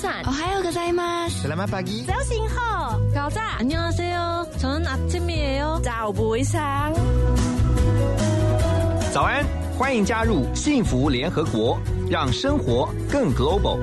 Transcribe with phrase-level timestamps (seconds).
[0.00, 0.24] 早安。
[0.24, 1.26] 哦，还有个在吗？
[1.28, 2.06] Selamat pagi.
[2.06, 2.98] 早醒好。
[3.14, 3.58] 早安。
[3.58, 4.46] 안녕하세 요。
[4.58, 5.80] 저는아침이에 요。
[5.82, 6.92] 早不会上。
[9.12, 9.44] 早安，
[9.78, 11.78] 欢迎加入幸福联合国，
[12.10, 13.78] 让生活更 global。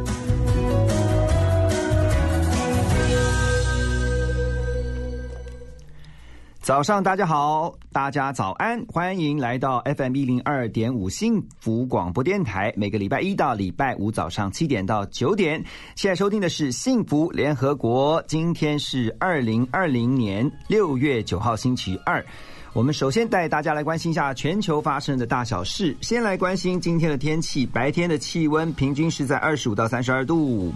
[6.62, 12.73] 早上，大家好， 大家早安，欢迎来到 FM 一零二点五幸福广播电台。
[12.77, 15.61] 每个礼拜一到礼拜五早上七点到九点，
[15.97, 18.23] 现在收听的是幸福联合国。
[18.29, 22.25] 今天是二零二零年六月九号，星期二。
[22.73, 25.97] 我们首先带大家来关心一下全球发生的大小事。
[26.01, 30.73] 先来关心今天的天气，白天的气温平均是在二十五到三十二度，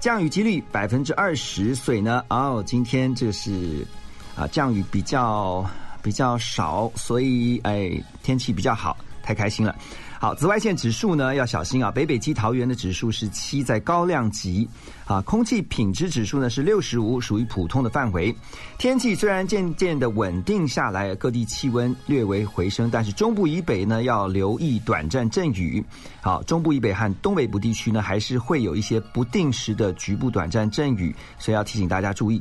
[0.00, 1.76] 降雨几率百分之二十。
[1.76, 2.24] 所以呢？
[2.28, 3.86] 哦，今天这是。
[4.34, 5.64] 啊，降雨比较
[6.06, 7.90] 比较少，所以哎，
[8.22, 9.74] 天气比较好，太开心了。
[10.20, 14.66] 好，紫外线指数呢要小心啊，北北基桃园的指数是七，在高量级
[15.04, 15.20] 啊。
[15.22, 18.32] 空气品质指数呢是六十五，属于普通的范围。
[18.78, 25.84] 天气虽然渐渐的稳定下来，各地气温略微回升，但是中部以北呢要留意短暂阵雨。
[26.20, 32.40] 好，中部以北和东北部地区呢还是会有一些不定时的局部短暂阵雨，所以要提醒大家注意。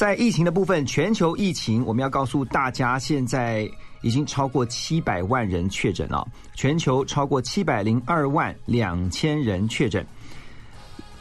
[0.00, 3.70] 在疫情的部分，全球疫情，我们要告诉大家，现在
[4.00, 10.02] 已经超过七百万人确诊了，全球超过七百零二万两千人确诊。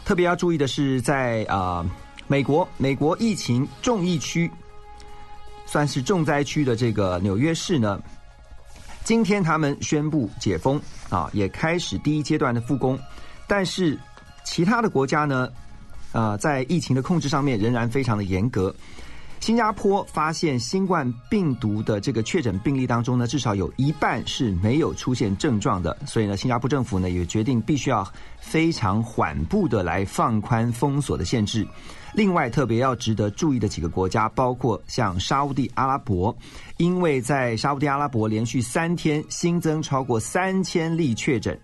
[0.05, 1.85] 特别要注意的是，在啊
[2.25, 4.49] 美国，美国疫情重疫区，
[5.65, 8.01] 算是重灾区的这个纽约市呢，
[9.03, 12.97] 今天他们宣布解封啊，也开始第一阶段的复工，
[13.45, 13.99] 但是
[14.45, 15.49] 其他的国家呢？
[16.11, 18.73] 啊，在疫情的控制上面仍然非常的严格。
[19.39, 28.05] 新加坡发现新冠病毒的这个确诊病例当中呢，至少有一半是没有出现症状的，所以呢，新加坡政府呢也决定必须要
[28.41, 31.65] 非常缓步的来放宽封锁的限制。
[32.13, 36.35] 另外，特别要值得注意的几个国家，包括像沙地阿拉伯，
[36.75, 41.57] 因为在沙地阿拉伯连续三天新增超过三千例确诊，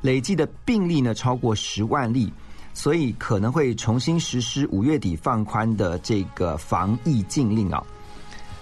[0.00, 2.32] 累计的病例呢超过十万例。
[2.74, 7.82] 所以可能会重新实施五月底放宽的这个防疫禁令啊。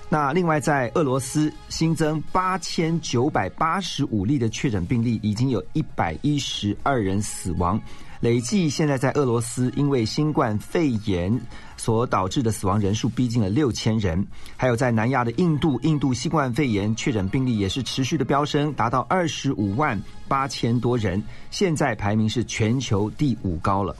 [0.08, 7.80] 那另外，在俄罗斯新增八千九百八十五例的确诊病例，已经有一百一十二人死亡，
[8.18, 11.40] 累计现在在俄罗斯因为新冠肺炎
[11.80, 14.26] 所导致的死亡人数逼近了六千人。
[14.54, 19.98] 还有在南亚的印度，印度新冠肺炎确诊病例也是持续的飙升，达到二十五万
[20.28, 23.96] 八千多人，现在排名是全球第五高了。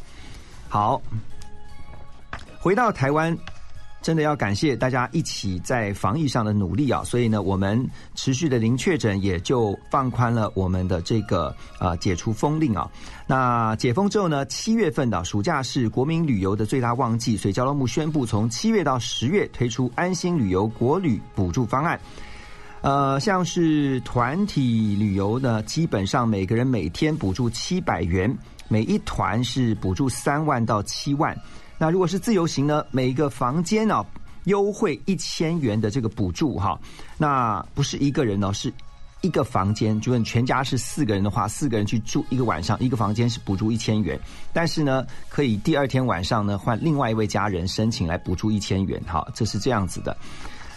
[0.69, 1.01] 好，
[2.59, 3.35] 回到台湾。
[4.03, 7.05] 真的要感谢大家一起在防疫上的努力啊！
[7.05, 12.91] 所以呢，我们持续的零确诊，也就放宽了我们的这个呃解除封令啊。
[13.27, 22.01] 那解封之后呢，七月份的暑假是国民旅游的最大旺季，所以交通部宣布从七月到十月推出安心旅游国旅补助方案。
[22.81, 28.35] 呃，像是团体旅游呢，基本上每个人每天补助七百元，
[28.69, 31.37] 每一团是补助三万到七万。
[31.81, 32.85] 那如果是自由行呢？
[32.91, 34.05] 每一个房间呢，
[34.45, 36.79] 优惠一千元的这个补助哈。
[37.17, 38.71] 那不是一个人哦，是
[39.23, 39.95] 一个房间。
[40.05, 44.21] 如果你全家是四个人的话，四个人去住一个晚上，一个房间是补助一千元。
[44.53, 49.27] 但是呢，可以第二天晚上呢换另外一位家人申请来补助一千元哈。
[49.35, 50.15] 这是这样子的。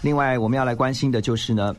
[0.02, 1.76] 另外我们要来关心的就是呢。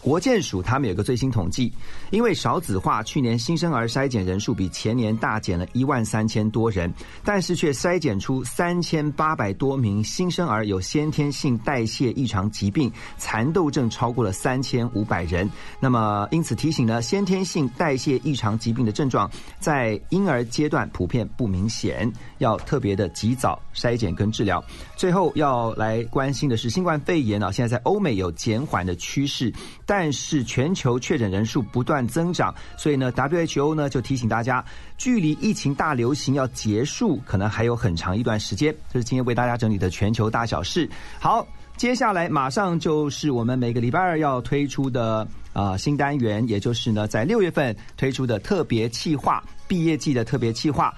[0.00, 1.70] 国建署他们有个最新统计，
[2.10, 6.90] 因为少子化，去年新生儿筛检人数比前年大减了一万三千多人，
[7.22, 15.48] 但是却筛检出三千八百多名新生儿有先天性代谢异常疾病，蚕豆症超过了三千五百人。
[15.78, 24.64] 那么因此提醒呢，先天性代谢异常疾病的症状在婴儿阶段普遍不明显，要特别的及早筛检跟治疗。
[24.96, 29.52] 最后要来关心的是新冠肺炎啊，现在在欧美有减缓的趋势。
[29.92, 34.64] 但是全球确诊人数不断增长，所以呢，WHO 呢就提醒大家，
[34.96, 38.72] 距离疫情大流行要结束，可能还有很长一段时间。
[38.92, 40.88] 这是今天为大家整理的全球大小事。
[41.18, 41.44] 好，
[41.76, 50.94] 接下来马上就是我们每个礼拜二要推出的啊新单元，也就是呢在六月份推出的特别企划——毕业季的特别企划。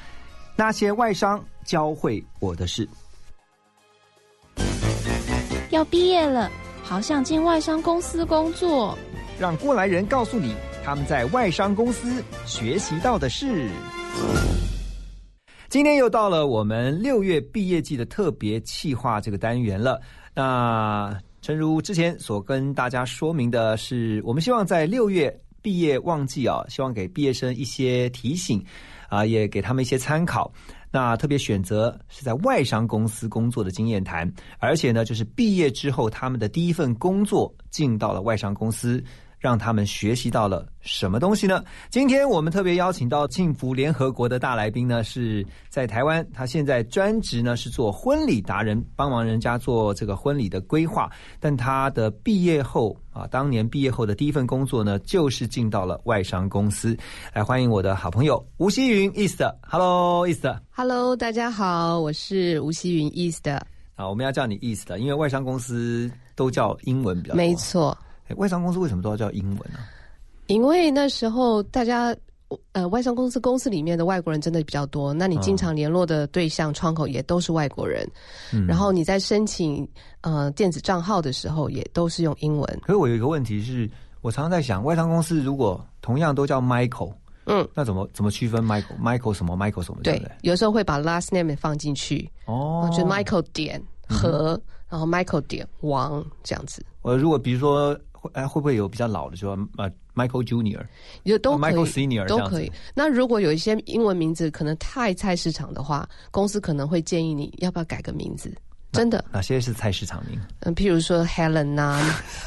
[0.55, 2.87] 那些外商教会我的事，
[5.71, 6.51] 要毕业了。
[6.83, 8.97] 好想进外商公司工作，
[9.39, 13.71] 让过来人告诉你他们在外商公司学习到的事。
[15.69, 19.99] 今天又到了我们六月毕业季的特别企划这个单元了。
[20.35, 28.63] 那诚如之前所跟大家说明的是，我们希望在六月毕业旺季啊，希望给毕业生一些提醒
[29.09, 30.53] 啊，也给他们一些参考。
[30.93, 39.03] 那特别选择是在外商公司工作的经验谈，而且呢，就是毕业之后他们的第一份工作进到了外商公司。
[39.43, 41.65] 让他们学习到了什么东西呢？
[41.91, 51.11] 今天我们特别邀请到幸福联合国的大来宾呢，是在台湾，他现在专职呢是做婚礼达人，帮忙人家做这个婚礼的规划。
[51.41, 56.97] 但他的毕业后啊，当年毕业后的第一份工作呢，就是进到了外商公司。
[57.35, 63.51] 来欢迎我的好朋友吴希云 East，Hello，East，Hello，大家好，我是吴希云 East。
[63.97, 67.37] 啊，我们要叫你 East，因为外商公司都叫英文比较多。
[67.37, 67.99] 没错。
[68.37, 69.79] 外商公司为什么都要叫英文呢？
[70.49, 72.15] 因为那时候大家
[72.73, 78.07] 呃，外商公司公司里面的外国人真的比较多，那你经常联络的对象窗口也都是外国人，
[78.69, 79.89] 然后你在申请
[80.21, 82.81] 呃电子账号的时候也都是用英文。
[82.83, 83.89] 可是我有一个问题是，
[84.21, 87.15] 我常常在想，外商公司如果同样都叫 Michael，
[87.47, 90.03] 嗯，那怎么怎么区分 Michael？Michael 什么？Michael 什么？
[90.03, 96.85] 对，有时候会把 last name 放进去哦，就 Michael 点和然后 Michael 点王这样子。
[97.01, 97.99] 我如果比如说。
[98.33, 100.85] 哎，会不会有比较老的，说呃，Michael Junior，
[101.25, 102.71] 也都可以，Michael Senior 都可以。
[102.95, 108.55] 那如果有一些英文名字可能太菜市场的话，公司可能会建议你要不要改个名字。
[108.93, 110.39] 真的，哪些是菜市场名？
[110.61, 112.01] 嗯，譬如说 Helen 呐。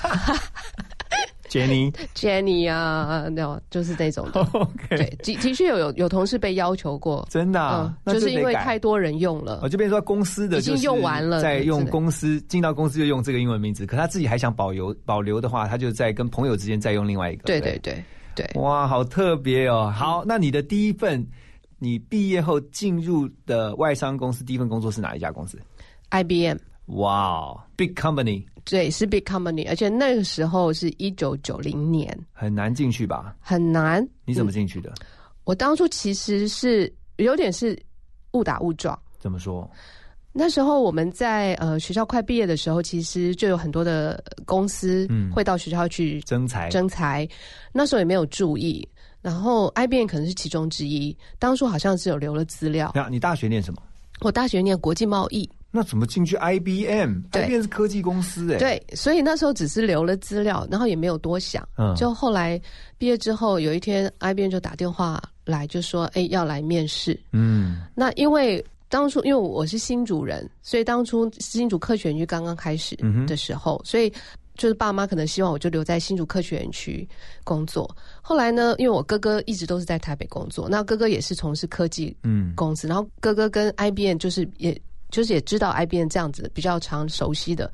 [1.50, 4.42] Jenny，Jenny 啊，那就是那种的。
[4.54, 9.60] OK，对，的的确有有有同事被要求过，真的，就是因为太多人用了。
[9.64, 17.44] 我这边说公司的已经用完了，在用公司进到公司就用这个英文名字，可他自己还想保留保留的话，他就在跟朋友之间再用另外一个。
[17.44, 18.04] 对对对
[18.36, 19.94] 对，哇，好特别哦。
[19.96, 21.26] 好，那你的第一份
[21.80, 25.60] 你毕业后进入的外商公司第一份工作是哪一家公司
[26.12, 26.58] ？IBM。
[26.88, 28.44] 哇，Big Company。
[28.66, 33.36] 对，是 big company，而且那个时候是一九九零年，很难进去吧？
[33.40, 34.06] 很难。
[34.26, 34.92] 你怎么进去的？
[35.44, 37.80] 我当初其实是有点是
[38.32, 38.98] 误打误撞。
[39.20, 39.70] 怎么说？
[40.34, 47.26] 那时候我们在呃学校快毕业的时候，其实就有很多的公司会到学校去征才，征才。
[47.72, 48.86] 那时候也没有注意，
[49.22, 51.16] 然后 IBM 可能是其中之一。
[51.38, 52.92] 当初好像是有留了资料。
[52.96, 53.82] 那你大学念什么？
[54.22, 55.48] 我大学念国际贸易。
[55.76, 58.58] 那怎么进去 IBM？IBM 是科技公司哎。
[58.58, 61.68] 对，所以那时候只是留了资料，然后也没有多想。
[61.78, 61.94] 嗯。
[61.96, 62.60] 就后来
[62.98, 67.82] 毕业之后，有一天 IBM 就打电话来，就说：“哎，要来面试。”嗯。
[67.94, 72.96] 那因为当初因为我是新主人，所以当初新竹科学园区刚刚开始
[73.28, 74.10] 的时候，所以
[74.56, 77.06] 就是爸妈可能希望我就留在新竹科学园区
[77.44, 77.94] 工作。
[78.22, 84.82] 后来呢，因为我哥哥一直都是在台北工作，那哥哥也是从事科技嗯公司，然后哥哥跟 IBM 就是也。
[85.16, 87.72] 就是也知道 IBM 这样子比较常熟悉的，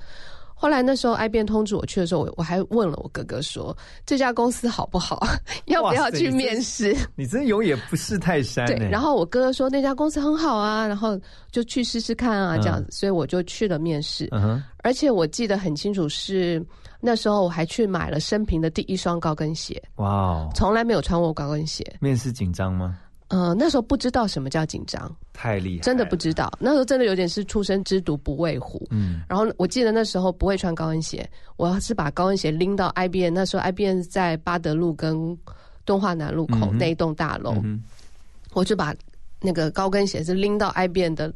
[0.54, 5.26] 后来那时候 IBM 通知我去的时候，我我还问了我哥哥说这家公司好不好，
[5.66, 6.96] 要不要去面试？
[7.16, 8.68] 你真有也不识泰山。
[8.68, 11.20] 对，然后我哥哥说那家公司很好啊，然后
[11.52, 14.30] 就去试试看啊，这样子，所以我就去了面试。
[14.32, 16.64] 嗯而且我记得很清楚，是
[17.00, 19.82] 那时候我还去买了生平的第一双高跟鞋。
[19.96, 21.84] 哇，从来没有穿过高跟鞋。
[22.00, 22.98] 面试紧张吗？
[23.32, 26.52] 呃，那时候不知道什么叫紧张，太厉害，真的不知道。
[26.60, 28.86] 那时候真的有点是初生之犊不畏虎。
[28.92, 35.38] 嗯，然后我记得那时候不会穿高跟鞋，我要是把高跟鞋拎到 IBM，那时候 IBM 在巴德路跟
[35.86, 37.56] 敦化南路口那一栋大楼，
[38.54, 38.94] 我就把
[39.40, 41.34] 那个高跟鞋是拎到 IBM 的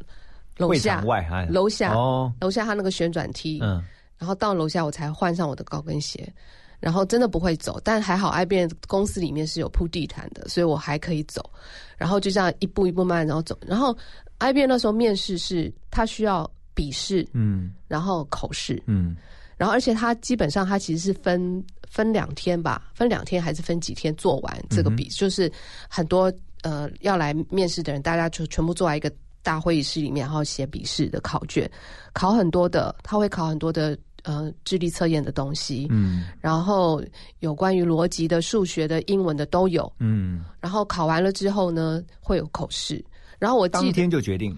[0.58, 3.82] 楼下外，楼下哦，楼下他那个旋转梯，嗯，
[4.18, 6.30] 然后到楼下我才换上我的高跟鞋。
[6.78, 11.50] 然后真的不会走，但还好 IBM 公司里面是有铺地毯的，所以我还可以走。
[11.96, 13.58] 然后就这样一步一步慢，然后走。
[13.66, 13.96] 然后
[14.38, 19.16] IBM 那时候面试是他需要笔试，嗯，然后口试，嗯，
[19.56, 25.50] 然后而且他基本上他其实是分分两天吧，分两天还是分几天做完这个笔，就是
[25.88, 26.30] 很多
[26.62, 29.10] 呃要来面试的人，大家就全部坐在一个
[29.42, 31.70] 大会议室里面，然后写笔试的考卷，
[32.12, 33.98] 考很多的，他会考很多的。
[34.26, 37.00] 呃，智力测验的东西，嗯，然后
[37.38, 43.02] 有关于逻辑的、数学的、英文的都有，嗯，然后考完了之后呢，会有口试，
[43.38, 44.52] 然后我当天就决定，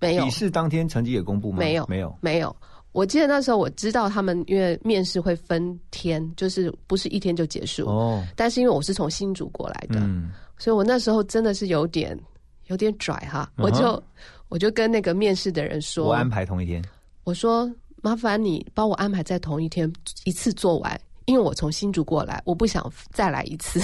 [0.00, 0.24] 没有。
[0.24, 1.58] 笔试当天成绩也公布吗？
[1.58, 2.54] 没有，没有，没有。
[2.90, 7.86] 我记得那时候我知道他们因为面试会分天，就是不是一天就结束。
[7.86, 8.20] 哦。
[8.34, 12.18] 但是因为我是从新竹过来的，嗯，所以我那时候真的是有点
[12.66, 14.02] 有点拽哈，我就
[14.48, 16.84] 我就跟那个面试的人说，我安排同一天，
[17.22, 17.70] 我说。
[18.04, 19.90] 麻烦你帮我安排在同一天
[20.24, 23.80] 一次做完，因为我从新竹过来，我不想再来一次。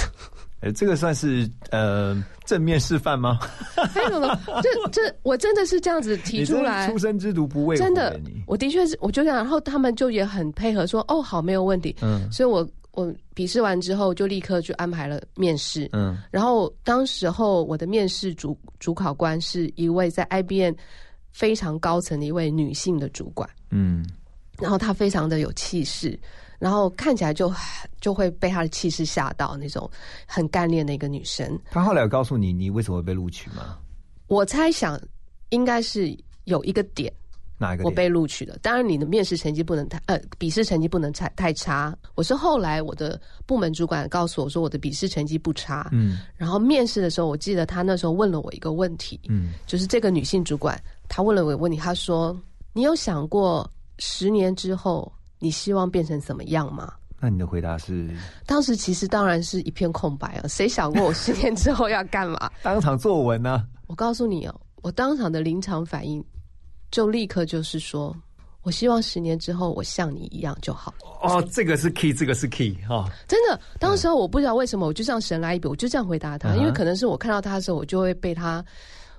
[0.61, 3.39] 呃， 这个算是呃正面示范吗？
[3.95, 7.79] 还有呢，这这我真的是这样子提出来，出生之犊不畏。
[7.79, 11.97] 真的，我的确是，我就这样，然后他们就也很配合，说哦好，没有问题。
[12.03, 12.69] 嗯，所以我。
[12.95, 15.89] 我笔试完之后就立刻就安排了面试。
[15.93, 20.75] 嗯，然后当时候我的面试主主考官是一位在 IBM
[21.31, 23.49] 非常高层的一位女性的主管。
[23.71, 24.05] 嗯，
[24.59, 26.19] 然后她非常的有气势，
[26.59, 27.53] 然后看起来就
[28.01, 29.91] 就会被她的气势吓到那种
[30.27, 31.59] 很干练的一个女生。
[31.71, 33.79] 她后来有告诉你你为什么会被录取吗？
[34.27, 35.01] 我猜想
[35.49, 37.13] 应该是有一个点。
[37.59, 37.85] 哪一个？
[37.85, 38.57] 我被录取了。
[38.63, 41.95] 当然，你的面试成绩不能太呃，笔试成绩不能太太差。
[42.15, 45.87] 我是后来我的部门主管告诉我说，我的笔试成绩不差。
[45.93, 46.21] 嗯。
[46.39, 49.21] 然后面试的时候，我记得他那时候问了我一个问题。
[49.29, 49.51] 嗯。
[49.67, 52.35] 就是这个女性主管，她问了我问题，她说
[52.73, 58.09] ：“你有想过十年之后你希望变成什么样吗？”那你的回答是？
[58.47, 60.49] 当时其实当然是一片空白啊！
[60.49, 62.51] 谁想过我十年之后要干嘛？
[62.63, 63.67] 当场作文呢？
[63.89, 66.25] 我告诉你哦，我当场的临场反应。
[66.91, 68.13] 就立刻就是说，
[68.63, 70.93] 我希望十年之后我像你一样就好。
[71.23, 73.09] 哦，这个是 key，这个是 key 哈。
[73.29, 76.57] 真的，当时候我不知道为什么，我就像神来一笔，我就这样回答他。
[76.57, 78.65] 因为可能是我看到他的时候，我就会被他，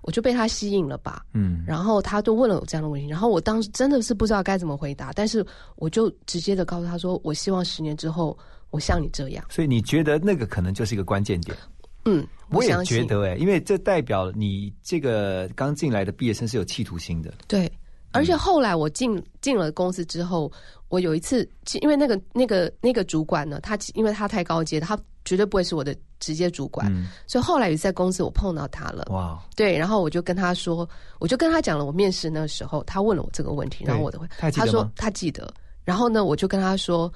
[0.02, 1.26] 我就被他吸引了吧。
[1.34, 1.64] 嗯。
[1.66, 8.38] 然后他就问了我这样的问题，然后我当时真的是不知道该怎么回答，但是我就直接的告诉他说，我希望十年之后
[8.70, 9.46] 我像你这样。
[9.50, 11.58] 所以你觉得那个可能就是一个关键点？
[12.06, 17.32] 嗯，我也觉得哎，因为这代表你这个刚进来的毕业生是有企图心的。
[17.48, 17.72] 对，
[18.12, 20.52] 而且后来我进进了公司之后，
[20.90, 21.48] 我有一次，
[21.80, 26.92] 因为那个那个那个主管呢，他因为他太高阶，他绝对不会是我的直接主管，
[27.28, 29.06] 所以后来也在公司我碰到他了。
[29.10, 30.88] 哇，对，然后我就跟他说，
[31.20, 37.12] 我就跟他讲了我面试那时候他问了我这个问题，然后我的回，他说他记得，然后呢，我就跟他说，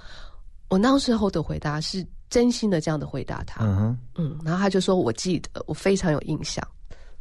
[0.69, 2.05] 我那时候的回答是。
[2.27, 6.67] 真心的这样的回答他，嗯嗯，然后他就说：“我记得，我非常有印象，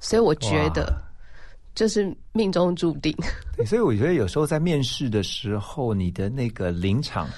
[0.01, 0.97] 所以我觉得
[1.75, 3.15] 就是命中注定。
[3.67, 7.29] ”所以我觉得有时候在面试的时候，你的那个临场，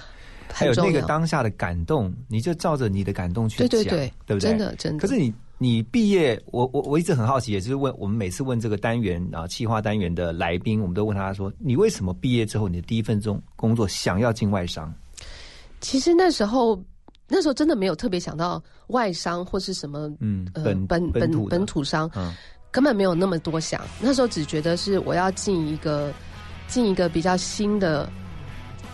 [0.53, 4.51] 还有那个当下的感动，你就照着你的感动去讲，对对对，对不对？
[4.51, 5.01] 真的真的。
[5.01, 14.93] 可是你你毕业，我我我一直很好奇，也就是问我们每次问这个单元啊，企划单元的来宾，我们都问他说：“你为什么毕业之后，你的第一份中工作想要进外商？”
[15.81, 16.83] 其实那时候。
[17.29, 22.09] 那时候真的没有特别想到外商或是什么，嗯，本本本本土商，
[22.71, 23.81] 根本没有那么多想。
[24.01, 26.13] 那时候只觉得是我要进一个
[26.69, 28.09] 进一个比较新的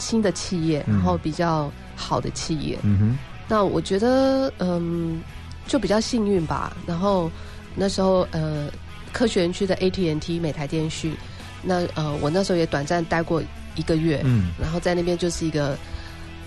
[0.02, 2.76] 新的企业，然后比较好的企业。
[2.82, 3.18] 嗯哼，
[3.48, 5.22] 那我觉得嗯，
[5.68, 6.76] 就比较幸运吧。
[6.86, 7.30] 然后
[7.76, 8.68] 那时候呃，
[9.12, 11.16] 科学园区的 AT&T 美台电讯，
[11.62, 13.40] 那呃，我那时候也短暂待过
[13.76, 15.78] 一个月，嗯，然后在那边就是一个。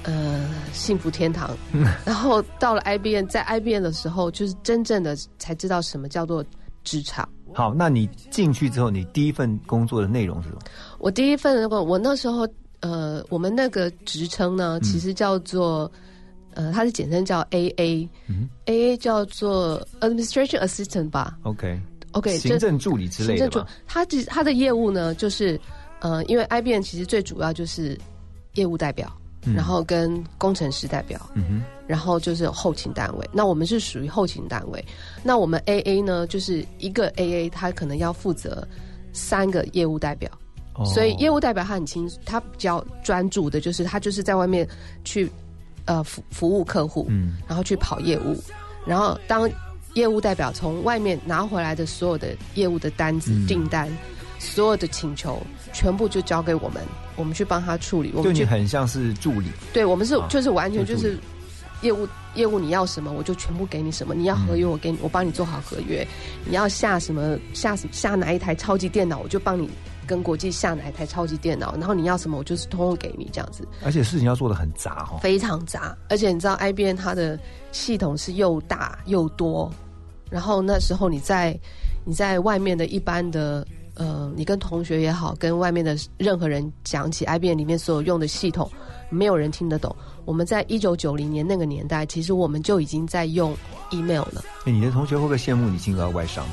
[0.07, 1.57] 呃，幸福天堂。
[2.05, 6.45] 然后到了 IBM，在 IBM 的时候，就是真正的才知道什么叫做
[6.83, 7.27] 职场。
[7.55, 10.61] 好，那你进去之后，你第一份工作的内容是什么？
[10.99, 12.47] 我第一份那个，我那时候
[12.79, 15.91] 呃，我们那个职称呢，其实叫做
[16.53, 23.37] 呃，它的简称叫 AA，AA 叫做 Administration Assistant 吧？OK，OK，行政助理之类的。
[23.37, 25.59] 行政助，它其它的业务呢，就是
[25.99, 27.97] 呃，因为 IBM 其实最主要就是
[28.53, 29.11] 业务代表。
[29.55, 31.21] 然后跟工程师代表，
[31.85, 33.29] 然后就是后勤单位。
[33.31, 34.83] 那我们是属于后勤单位。
[35.21, 38.67] 那我们 A A 呢，就是一个 A A，他可能要负责
[39.13, 40.27] 三个业务代表。
[40.83, 44.67] 所以业务代表他很清楚，他比较专注的就是他就是在外面
[45.03, 45.29] 去
[45.85, 47.07] 呃服服务客户，
[47.47, 48.35] 然后去跑业务。
[48.85, 49.49] 然后当
[49.93, 53.89] 业务代表从外面拿回来的所有的业务的单子订单。
[54.37, 55.41] 所有的请求
[55.73, 56.83] 全部就交给我们，
[57.15, 58.11] 我们去帮他处理。
[58.13, 59.47] 我们就很像是助理。
[59.73, 61.17] 对，我们是就是完全就是
[61.81, 64.13] 业务业务，你要什么我就全部给你什么。
[64.13, 66.05] 你要合约，我给你，我帮你做好合约。
[66.43, 69.67] 你要下什么下下哪一台超级电脑，我就帮你
[70.05, 71.75] 跟国际下哪一台超级电脑。
[71.75, 73.67] 然后你要什么，我就是通通给你这样子。
[73.83, 75.97] 而且事情要做的很杂哦，非常杂。
[76.09, 77.39] 而且你知道，IBM 它的
[77.71, 79.71] 系统是又大又多。
[80.29, 81.57] 然后那时候你在
[82.03, 83.65] 你在外面的一般的。
[83.97, 88.69] 呃，你跟同学也好，跟外面的任何人讲起 IBM 里面所有用的系统，
[89.09, 89.95] 没有人听得懂。
[90.25, 93.55] 我们在一九九零年那个年代，其实我们就已经在用
[93.91, 94.43] email 了。
[94.65, 96.45] 哎，你的同学会不会羡慕你进入到外商？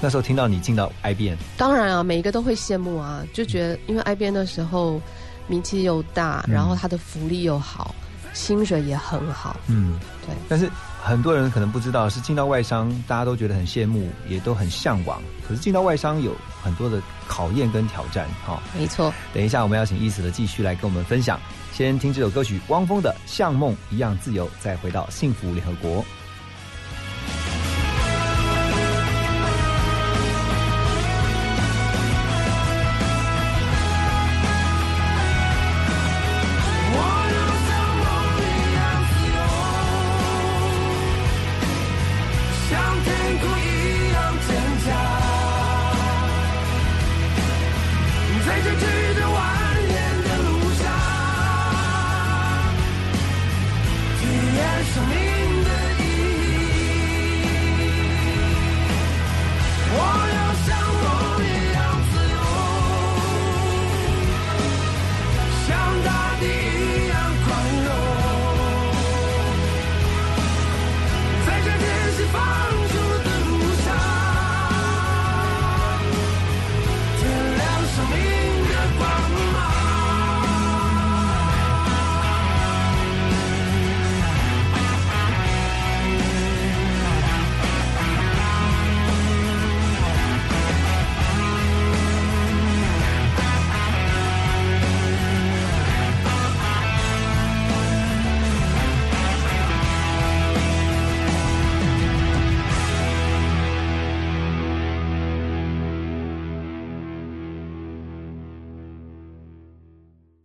[0.00, 5.00] 那时候听到你进到 IBM，当然啊，每一个都会羡慕啊，就觉得因为 IBM 的时候
[5.46, 7.94] 名气又大，然后它的福利又好，
[8.32, 9.56] 薪水也很好。
[9.68, 10.34] 嗯，对。
[10.48, 10.70] 但是。
[11.06, 15.20] 很多人可能不知道，是进到外商，大家都觉得很羡慕，也都很向往。
[15.46, 16.98] 可是进到外商有很多的
[17.28, 18.62] 考验跟挑战，哈。
[18.74, 19.12] 没错。
[19.34, 21.38] 等一下，我们要请意思的继续来跟我们分享。
[21.74, 26.02] 先听这首歌曲，汪峰的《像梦一样自由》，再回到幸福联合国。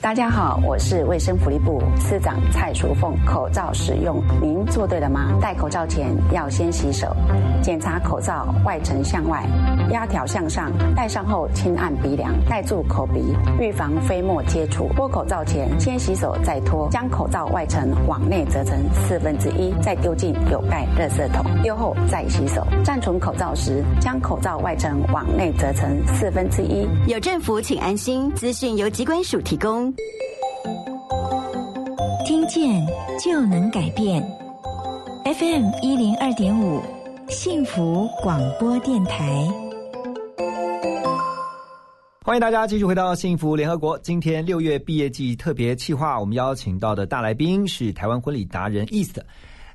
[0.01, 3.13] 大家好，我是卫生福利部司长蔡淑凤。
[3.25, 5.38] 口罩使用，您做对了吗？
[5.41, 7.13] 戴口罩前要先洗手，
[7.62, 9.46] 检查口罩外层向外，
[9.91, 10.72] 压条向上。
[10.96, 14.89] 戴上后轻按鼻梁，戴住口鼻，预防飞沫接触。
[14.96, 21.44] 脱口罩前先洗手再脱，将口罩外层往内折成四分之一，再丢进有盖热色桶。
[21.62, 22.65] 丢后再洗手。
[22.86, 26.88] 暂存口罩时，将口罩外层往内折成四分之一。
[27.06, 28.32] 有政府，请安心。
[28.32, 29.88] 资讯由机关署提供。
[32.25, 32.86] 听见
[33.24, 34.22] 就能改变
[35.25, 36.81] ，FM 一零二点五，
[37.29, 39.48] 幸福广播电台。
[42.24, 43.97] 欢迎大家继续回到幸福联合国。
[43.99, 49.17] 今天六月毕业季特别企划，我们邀请到的大来宾是台湾婚礼达人 East。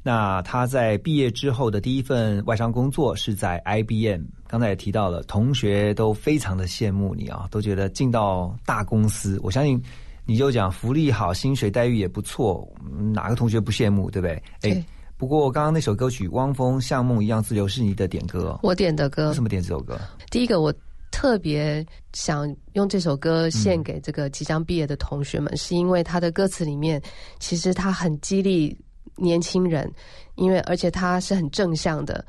[0.07, 4.23] 那他在毕业之后的第一份外商工作是在 IBM。
[4.47, 9.83] 刚才也提到了，同学都非常的羡慕你啊，都觉得进到大公司，我相信。
[10.27, 12.67] 你就讲福利好，薪水待遇也不错，
[13.13, 14.43] 哪个同学不羡慕，对不对？
[14.63, 14.85] 哎，
[15.17, 19.29] 不过刚刚那首歌曲《汪峰像梦一样自由》是你的点歌，我点的歌。
[19.29, 19.99] 为什么点这首歌？
[20.31, 20.73] 第一个，我
[21.11, 27.01] 特别想用这首歌献给这个即将毕业的同学们，是因为他的歌词里面
[27.39, 28.77] 其实他很激励
[29.17, 29.89] 年轻人，
[30.35, 32.25] 因为而且他是很正向的，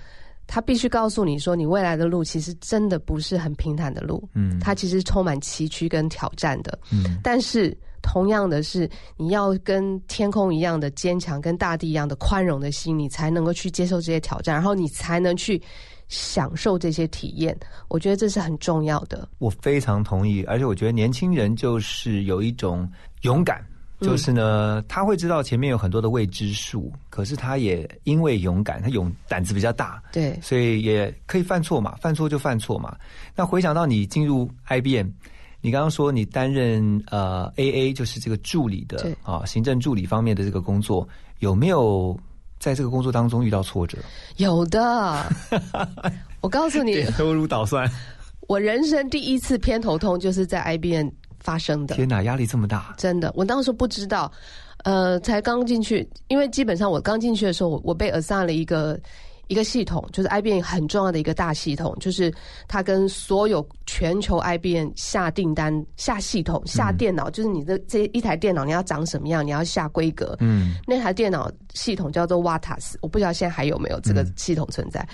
[0.48, 7.76] 他必须告诉你说，你未来的路其实真的不是很平坦的路，嗯，它其实充满崎岖跟挑战的，嗯，但是。
[8.08, 15.60] 同样的是，你要跟天空一样的坚强，跟大地一样的宽容的心，你才能够去接受这些挑战，然后你才能去
[16.08, 17.58] 享受这些体验。
[17.88, 19.28] 我觉得这是很重要的。
[19.40, 22.88] 我非常同意，而且我觉得年轻人就是有一种
[23.24, 23.66] 勇敢，
[24.06, 32.96] 就是呢，他会知道前面有很多的未知数，可是他也因为勇敢，他勇胆子比较大，对，所以也可以犯错嘛，犯错就犯错嘛。
[33.36, 35.10] 那回想到你进入 IBM。
[35.62, 41.08] 你刚刚说你担任呃 A A 就是这个助理的啊行政助理方面的这个工作，
[41.40, 42.16] 有没有
[42.60, 43.98] 在这个工作当中遇到挫折？
[44.38, 45.26] 有的，
[46.42, 47.90] 我告诉你，头如捣蒜。
[48.42, 51.12] 我人生第一次偏头痛就是在 I B N
[51.46, 51.96] 发生的。
[51.96, 52.96] 天哪，压力这么大！
[52.98, 54.30] 真的，我当时不知道，
[54.84, 59.00] 呃，才刚进去，因为基本上我刚进去的时候，我我被 assign 了一个。
[59.48, 62.34] 一个系统就是 IBM 很重要的一个大系统，就是
[62.68, 70.36] 它跟所有全球 IBM 下订单、下系统、下电脑，就是你的这一台电脑你要长什么样，你要下规格。
[70.40, 75.08] 嗯，那台电脑系统叫做 Watas，我不知道现在还有没有这个系统存在。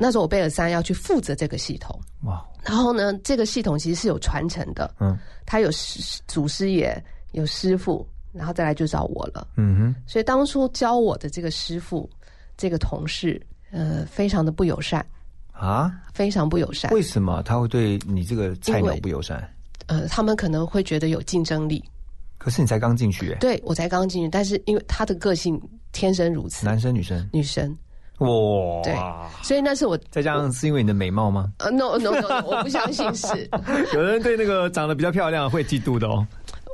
[0.00, 2.00] 那时候我贝尔三要去负责这个系统。
[2.22, 2.44] 哇！
[2.64, 4.92] 然后呢，这个系统其实是有传承的。
[4.98, 7.00] 嗯，他有师祖师爷，
[7.32, 9.46] 有师傅，然后再来就找我了。
[9.56, 10.02] 嗯哼。
[10.06, 12.08] 所以当初教我的这个师傅，
[12.56, 13.40] 这个同事。
[13.72, 15.06] 呃，非常的不友善
[15.52, 16.90] 啊，非常不友善。
[16.90, 19.48] 为什么他会对你这个菜鸟不友善？
[19.86, 21.80] 呃，他们可能会觉得有竞争力。
[22.36, 25.56] 可是你才刚进去，对我才刚进去，但是因为他的个性
[25.92, 27.72] 天生如此，男生女生女生
[28.20, 28.94] 哇，对，
[29.42, 31.50] 所以那是我再加上是因为你的美貌吗？
[31.58, 33.48] 呃，no no no，我不相信是。
[33.94, 36.26] 有人对那个长得比较漂亮会嫉妒的哦。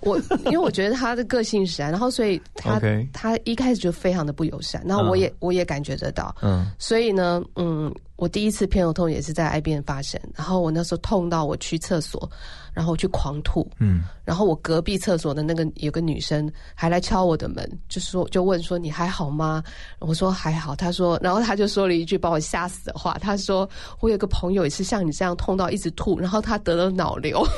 [0.03, 2.79] 我因为我觉得他的个性是啊，然后所以他
[3.13, 12.31] 他一开始就非常的不友善，然后我也我也感觉得到，嗯，所以呢，嗯，我第一次偏头痛也是在 I 边发生，然后我那时候痛到我去厕所，
[12.75, 19.63] 然后去狂吐，嗯，然后我隔壁厕所的那个有个女生还来敲我的门，就说就问说你还好吗？
[19.99, 23.69] 我说还好，她说，然后她就说了一句把我吓死的话，她说
[24.01, 27.43] 我有个朋友也是像你这样痛到一直吐，然后他得了脑瘤。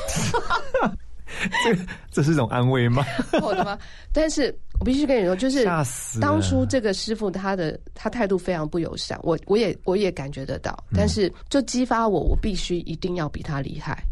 [1.63, 3.05] 这这是一种安慰吗？
[3.41, 3.77] 我的吗？
[4.11, 5.63] 但是我必须跟你说，就是
[6.19, 14.03] 当初这个师傅他的他态度非常不友善，我我也我也感觉得到，但是就激发我，我必须一定要比他厉害。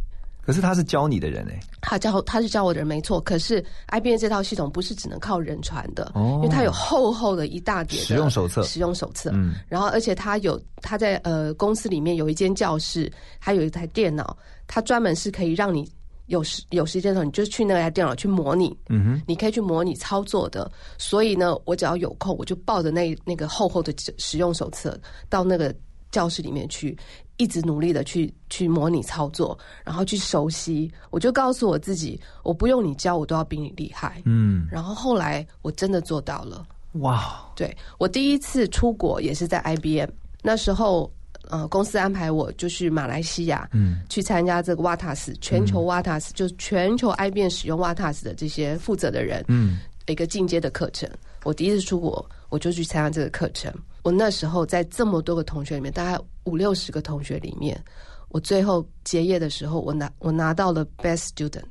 [0.45, 3.19] 可是他是教你的人哎，他教他是教我的人没错。
[3.19, 9.30] 可是 IBM 这套系统不是只能靠人传的，因为它有厚厚的一大叠使用手册，使用手册。
[9.34, 15.86] 嗯，然后而且他有他在呃公司里面有一间教室，还有一台电脑，他专门是可以让你。
[16.28, 20.70] 有时有时间的时候，你就去那台电脑去模拟，嗯哼，你可以去模拟操作的。
[20.98, 24.98] 所以呢，我只要有空，我就抱着那那个厚厚的使用手册
[25.30, 25.74] 到那个
[26.12, 26.98] 教室里面去，
[27.38, 30.92] 一直努力的去去模拟操作，然后去熟悉。
[31.10, 34.22] 我就告诉我自己，我不用你教，我都要比你厉害。
[34.26, 36.66] 嗯，然后后来我真的做到了。
[36.94, 37.46] 哇！
[37.56, 40.10] 对我第一次出国也是在 IBM，
[40.42, 41.12] 那时候。
[41.50, 51.10] 呃，公司安排我就去马来西亚，嗯，去参加这个瓦塔斯全球瓦塔斯，就是全球 IBM 使用瓦塔斯的这些负责的人，嗯，一个进阶的课程。
[51.44, 53.74] 我第一次出国，我就去参加这个课程。
[54.04, 57.82] 我那时候在这么多个同学里面，大概五六十个同学里面，
[58.30, 61.64] 我最后结业的时候，我拿我拿到了 Best Student。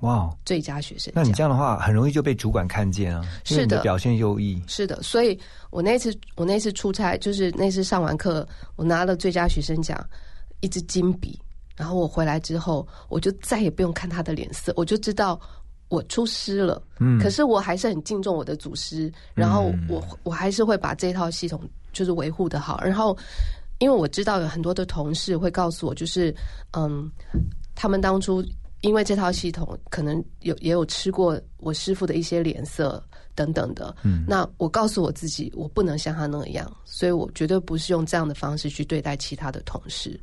[0.00, 1.12] 哇，最佳学生。
[1.14, 4.60] 那你这样的话，很容易就被主管看见啊，是的，表现优异。
[4.66, 5.38] 是的，所以
[5.70, 9.98] 我那次我那次出差，就是那次上完课，我拿了最佳学生奖，
[10.60, 11.40] 一支金笔。
[11.76, 15.40] 然后我回来之后，我就再也不用看他的脸色，我就知道
[15.88, 16.82] 我出师了。
[16.98, 22.78] 嗯，可是我还是很敬重我的祖师，然后我我还是会把这套系统就是维护的好。
[22.82, 23.16] 然后，
[23.78, 26.34] 因为我知道有很多的同事会告诉我，就是
[26.72, 27.10] 嗯，
[27.74, 28.44] 他们当初
[28.82, 33.02] 因为这套系统，可能有也有吃过我师傅的一些脸色
[33.34, 33.94] 等等的。
[34.02, 40.18] 嗯，那我告诉我自己，我不能像他那样，所以我绝对不是用这样的方式去对待其他的同事。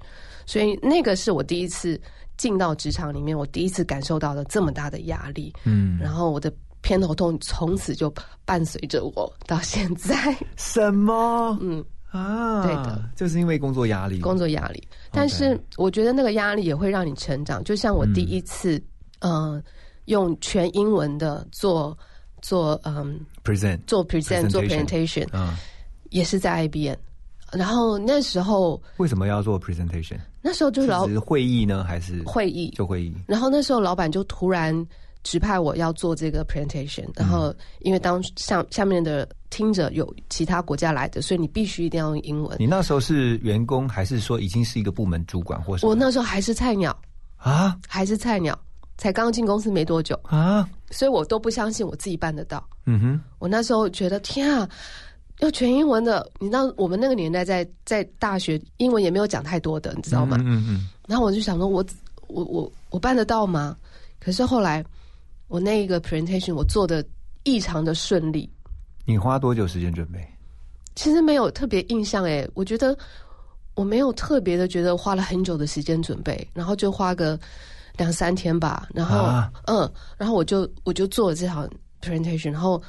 [0.46, 2.00] 所以那个是我第一次
[2.38, 5.54] 进到职场里面，我第一次感受到了这么大的压力。
[5.66, 8.14] 嗯，然后我的偏头痛从此就
[8.46, 10.16] 伴随着我到现在。
[10.56, 11.58] 什么？
[11.62, 14.22] 嗯啊，对的，就是因为工作压力。
[14.22, 17.62] 工作压力，但是我觉得那个压力也会让你成长。
[17.66, 18.82] 就像我第一次，
[19.20, 19.62] 嗯，
[20.06, 21.96] 用全英文的做
[22.48, 25.54] 做嗯，present 做 present 做 presentation，嗯，
[26.12, 26.96] 也是在 IBM。
[27.52, 30.18] 然后那时候为什么要做 presentation？
[30.42, 33.14] 那时候就是老会议呢，还是会议就会议。
[33.28, 34.74] 然后那时候老板就突然
[35.24, 37.06] 指派我要做这个 presentation。
[37.16, 42.56] 然后因为当下下面的听着有其他国家来的，所以你必须一定要用英文。
[42.62, 46.98] 你那时候是员工，还是说已经是一个部门主管，或是我那时候还是菜鸟
[47.36, 47.78] 啊？
[47.90, 48.58] 还是菜鸟，
[48.98, 50.68] 才刚进公司没多久啊？
[50.92, 52.68] 所以我都不相信我自己办得到。
[52.86, 54.68] 嗯哼，我那时候觉得天啊！
[55.40, 60.36] 要全英文的，你知道我们那个年代在在大学英文也没有讲太多的，你知道吗？
[60.40, 60.90] 嗯嗯。
[61.08, 61.86] 然后我就想说，我
[62.28, 63.78] 我我我办得到吗？
[64.20, 64.84] 可是后来
[65.48, 67.06] 我那一个 presentation 我做的
[67.44, 68.50] 异常的顺利。
[69.06, 70.28] 你花多久时间准备？
[70.96, 72.98] 其实没有特别印象诶，我觉得
[73.76, 77.40] 我没有特别的觉得花了很久的时间准备，然后就花个
[77.98, 78.88] 两三天吧。
[78.94, 81.70] 然后嗯，然后我就我就做了这场
[82.02, 82.82] presentation，然后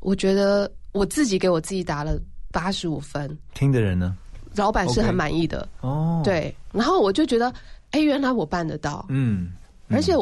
[0.00, 0.70] 我觉得。
[0.94, 2.16] 我自己给我自己打了
[2.52, 4.16] 八十五分，听的人呢？
[4.54, 6.22] 老板是很满意的哦。
[6.22, 7.52] 对，然后我就觉得，
[7.90, 9.04] 哎，原来我办得到。
[9.08, 9.50] 嗯，
[9.88, 10.12] 而且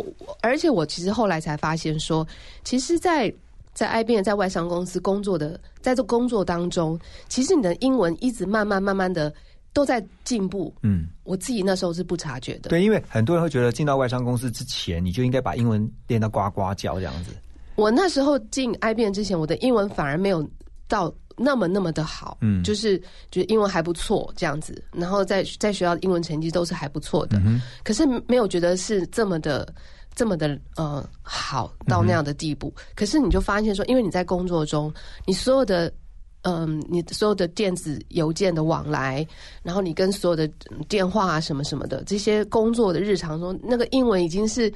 [0.41, 2.27] 而且我其实后来才发现说，
[2.65, 3.31] 其实，在
[3.75, 9.31] 在 IBM 在外商公司工作的，在这工作当中，其实你的英文一直慢慢慢慢的
[9.73, 10.75] 都在进步。
[10.83, 12.71] 嗯，我自己那时候是不察觉的。
[12.71, 17.33] 对，因为很多人会觉得进到外商公司之前，你就应该把英文练到呱呱叫这样子。
[17.77, 20.49] 我那时候进 IBM 之前，我的英文反而没有。
[20.89, 22.99] 到那么那么的好，嗯，就是
[23.31, 29.73] 觉得英文还不错这样子，然后在在学校英文成绩都是还不错的，嗯可是没有觉得是这么的
[30.15, 32.71] 这么的呃好到那样的地步。
[32.95, 34.93] 可是你就发现说，因为你在工作中，
[35.25, 35.91] 你所有的
[36.43, 39.27] 嗯，你所有的电子邮件的往来，
[39.63, 40.47] 然后你跟所有的
[40.89, 44.73] 电话啊什么什么的这些工作的日常中，那个英文已经是。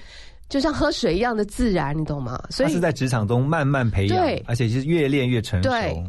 [0.48, 2.40] 就像喝水一样的自然，你懂吗？
[2.50, 5.68] 所以是在职场中慢慢培养，而且是越练越成熟。
[5.68, 6.00] 对，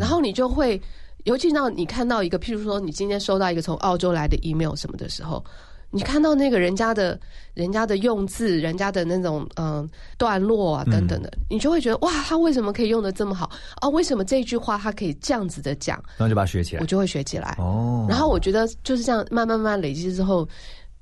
[0.00, 0.80] 然后你就会，
[1.24, 5.44] 尤其到你看到一个，譬如说，你今天收到一个从澳洲来的 email 什么的时候，
[5.92, 7.18] 你看到那个人家的、
[7.54, 13.50] 人家的用字、人家的那种嗯段落啊等等的，你就会觉得哇，他为什么可以用的这么好
[13.80, 13.88] 啊？
[13.90, 16.02] 为什么这句话他可以这样子的讲？
[16.16, 18.06] 然后就把它学起来，我就会学起来哦。
[18.08, 20.48] 然后我觉得就是这样，慢慢慢累积之后。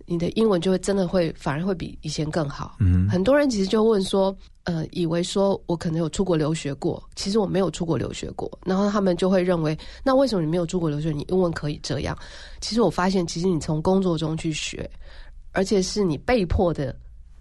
[0.07, 2.74] 你的英文就会真的会反而会比以前更好。
[2.81, 8.51] 嗯，很多人其实就问说，呃，以为说我可能有出国留学过，其实我没有出国留学过。
[8.64, 12.16] 然后他们就会认为，那为什么你没有出国留学，你英文可以这样？
[12.61, 14.88] 其实我发现，其实你从工作中去学，
[15.53, 16.94] 而且是你被迫的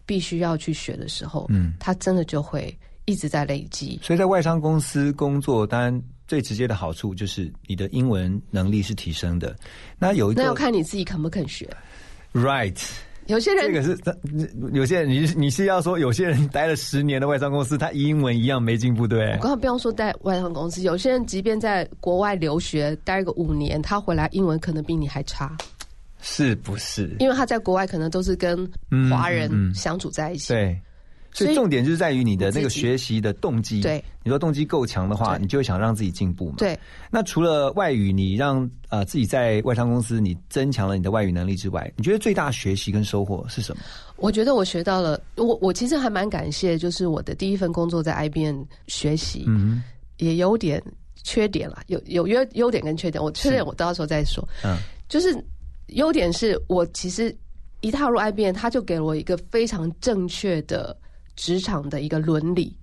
[0.06, 4.00] 必须要去学的时候，嗯，他真的就会一直在累积。
[4.02, 9.56] 所以在外商公司工作，当然最直接的好处就是你的英文能力是提升的。
[9.98, 11.70] 那有一个，那要看你自己肯不肯学。
[12.34, 12.80] Right，
[13.30, 13.98] 有些人这个是，
[14.74, 19.34] 有些人你你是要说有些人待了十年的外商公司，他英文一样没进步，对？
[19.34, 25.56] 我刚刚不用说待外商公司，有些人即便在国外留学待个五年，他回来英文可能比你还差，
[26.22, 27.16] 是不是？
[27.20, 28.70] 因为他在国外可能都是跟
[29.10, 30.80] 华人相处在一起，对。
[31.32, 33.82] 所以重点就是在于你的那个学习的动机。
[33.82, 36.56] 对，你说动机够强的话，你就会想让自己进步嘛。
[36.58, 36.78] 对。
[37.10, 43.84] 那除了外语，你让呃自己在外商公司你增强了你的外语能力之外，你觉得最大学习跟收获是什么？
[44.18, 49.84] 我觉得我学到了，我我其实还蛮感谢，就是我的第一份工作在 IBM 学习，嗯，
[50.18, 50.84] 也有点
[51.24, 54.46] 缺点了，有有优优点跟缺点，我缺点我到时候再说。
[54.64, 55.34] 嗯，就是
[55.88, 57.34] 优点是我其实
[57.82, 60.98] 一踏入 IBM，他就给了我一个非常正确的。
[61.40, 62.76] 职场的一个伦理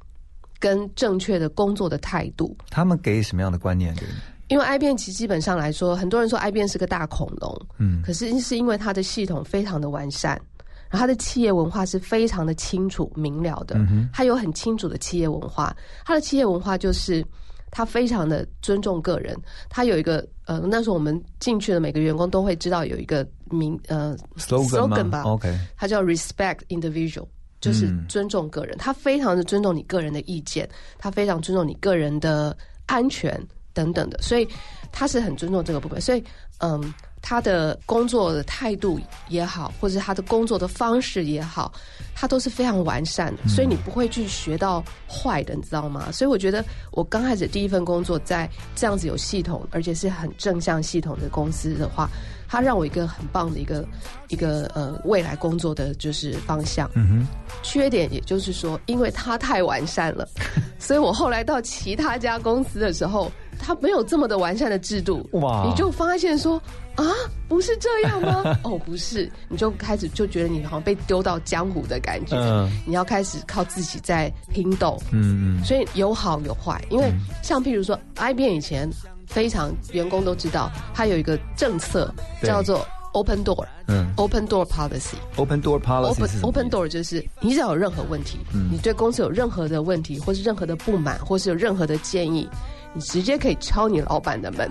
[0.59, 4.13] 跟正确的工作的态度，他们给什么样的观念给你？
[4.49, 10.41] 因为 IBM 其实基本上来说，很多人说 IBM 是个大恐龙，嗯，可是是因为它的系统非常的完善，
[10.89, 13.79] 然后它的企业文化是非常的清楚明了的，
[14.11, 15.77] 它有很清楚的企业文化。
[16.07, 17.23] 它的企业文化就是
[17.71, 19.37] 他非常的尊重个人。
[19.69, 27.27] 他有一个呃，那时候我们进去的每个员工都会知道有一个名呃 slogan 吧，OK，它叫 respect individual，
[27.61, 28.77] 就是尊重个人。
[28.79, 33.41] 他非常的尊重你个人的意见，他非常尊重你个人的安全
[33.73, 34.49] 等等的，所以
[34.93, 36.01] 他是很尊重这个部分。
[36.01, 36.23] 所以
[36.59, 36.95] 嗯。
[37.23, 41.73] 他的工作的态度也好，或者他的工作的方式也好，
[42.15, 46.13] 他都是非常完善的，所以你不会去学到坏的，你知道吗？
[46.13, 52.09] 所以我觉得我刚开始第一份工作在这样子有系统，而且是很正向系统的公司的话，
[52.49, 53.87] 他让我一个很棒的一个
[54.29, 56.91] 一个呃未来工作的就是方向。
[56.95, 57.27] 嗯哼，
[57.63, 60.29] 缺点也就是说，因为它太完善了，
[60.79, 63.31] 所以我后来到其他家公司的时候。
[63.59, 65.65] 它没有这么的完善的制度，哇！
[65.67, 66.61] 你就发现说
[66.95, 67.03] 啊，
[67.49, 68.45] 不是这样吗？
[68.63, 77.11] 哦，不是，你就开始就觉得你好像被丢到江湖的感觉，嗯，你要开始靠自己在拼斗，嗯嗯，所以有好有坏，因为
[77.43, 78.87] 像譬如说，IBM 以前
[79.27, 82.13] 非常员工都知道，它有一个政策
[82.43, 88.39] 叫做 Open Door，嗯，Open Door Policy，Open Door Policy，Open Door 就是你只要有任何问题，
[88.71, 92.49] 你对公司有任何的问题，或是任何的不满，或是有任何的建议。
[92.93, 94.71] 你直接可以敲你老板的门，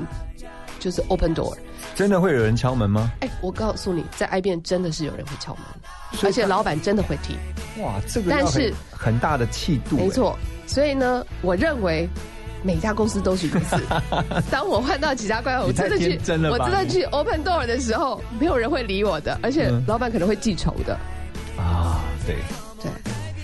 [0.79, 1.55] 就是 open door。
[1.93, 3.11] 真的会有人敲门吗？
[3.21, 5.63] 哎，我告诉你，在 IBM 真的是有人会敲门，
[6.23, 7.37] 而且老板真的会听。
[7.83, 9.97] 哇，这个但是很大的气度。
[9.97, 12.09] 没错，所以呢，我认为
[12.65, 13.77] 每家公司都是如此。
[14.49, 20.97] 当我换到几家关，我真的去，我真的去 open door 的时候，没有人会理我的，而且老板可能会记仇的。
[21.57, 22.35] 啊，对
[22.81, 22.91] 对，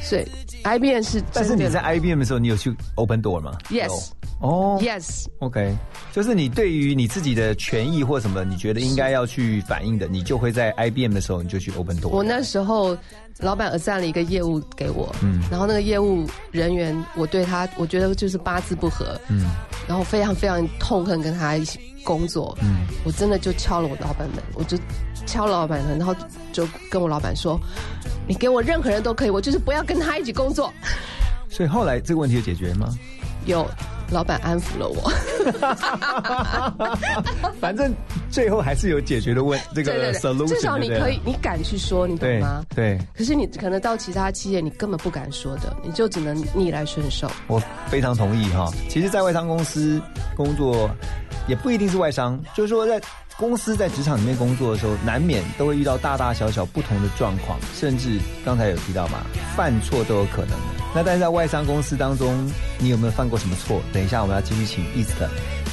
[0.01, 0.25] 所以
[0.63, 1.23] IBM 是。
[1.33, 4.09] 但是你在 IBM 的时候，你有去 open door 吗？Yes。
[4.39, 5.77] 哦，Yes，OK，
[6.11, 12.07] 就是你对于你自己的权益或什么，你觉得应该要去反映的，你就会在 IBM 的时候，你就去 Open Door。
[12.09, 12.97] 我那时候
[13.37, 19.45] 老板 assign 了一个业务给我，嗯，然后那个业务人员，我对他，我觉得就是八字不合，嗯，
[19.87, 24.75] 然后非常非常痛恨跟他一起工作，嗯，我真的就敲了我老板门，我就
[25.25, 26.15] 敲老板门，然后
[26.51, 27.59] 就跟我老板说，
[28.27, 30.71] 你给我任何人都可以，我就是不要跟他一起工作。
[31.49, 32.87] 所以后来这个问题有解决吗？
[33.45, 33.65] 有。
[34.11, 35.09] 老板安抚了我，
[37.61, 37.93] 反正
[38.29, 40.49] 最后还是有解决的问这个 solution。
[40.49, 42.61] 至少你可以，你敢去说，你懂吗？
[42.75, 42.99] 对。
[43.17, 47.31] 可是你可能到其他企业，你根本不敢说的，你就只能逆来顺受。
[47.47, 47.57] 我
[47.87, 48.69] 非常同意哈。
[48.89, 50.01] 其实，在外商公司
[50.35, 50.89] 工作，
[51.47, 53.01] 也不一定是外商，就是说在。
[53.37, 60.57] 公司在职场里面工作的时候，难免都会遇到大大小小不同的状况，甚至刚才有提到嘛，犯错都有可能。
[60.93, 63.81] 那但是在外商公司当中，你有没有犯过什么错？
[63.91, 65.15] 等一下我们要继续请 East，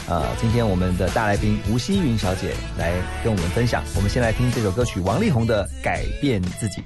[0.09, 3.83] 呃，今天我们的大来宾吴希云小姐来跟我们分享。
[3.95, 6.81] 我们先来听这首歌曲，王力宏的《改变自己》。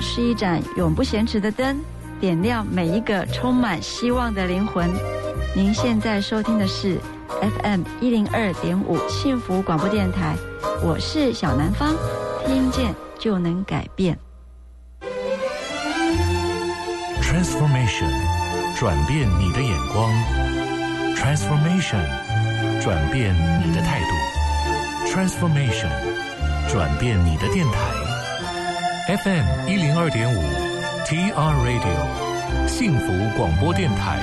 [0.00, 1.80] 是一盏永不闲置的灯，
[2.20, 4.88] 点亮每一个充满希望的灵魂。
[5.54, 6.98] 您现在收听的是
[7.62, 10.36] FM 一零二点五幸福广播电台，
[10.82, 11.94] 我是小南方，
[12.46, 14.18] 听见就能改变。
[17.22, 18.10] Transformation，
[18.76, 20.10] 转变你的眼光
[21.14, 22.02] ；Transformation，
[22.82, 23.34] 转变
[23.66, 24.06] 你的态度
[25.10, 25.90] ；Transformation，
[26.68, 27.97] 转变你的电台。
[29.08, 30.38] FM 一零二点五
[31.06, 31.32] ，TR
[31.64, 34.20] Radio，幸福广播电台，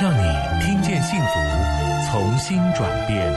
[0.00, 3.30] 让你听见幸福，重新转变。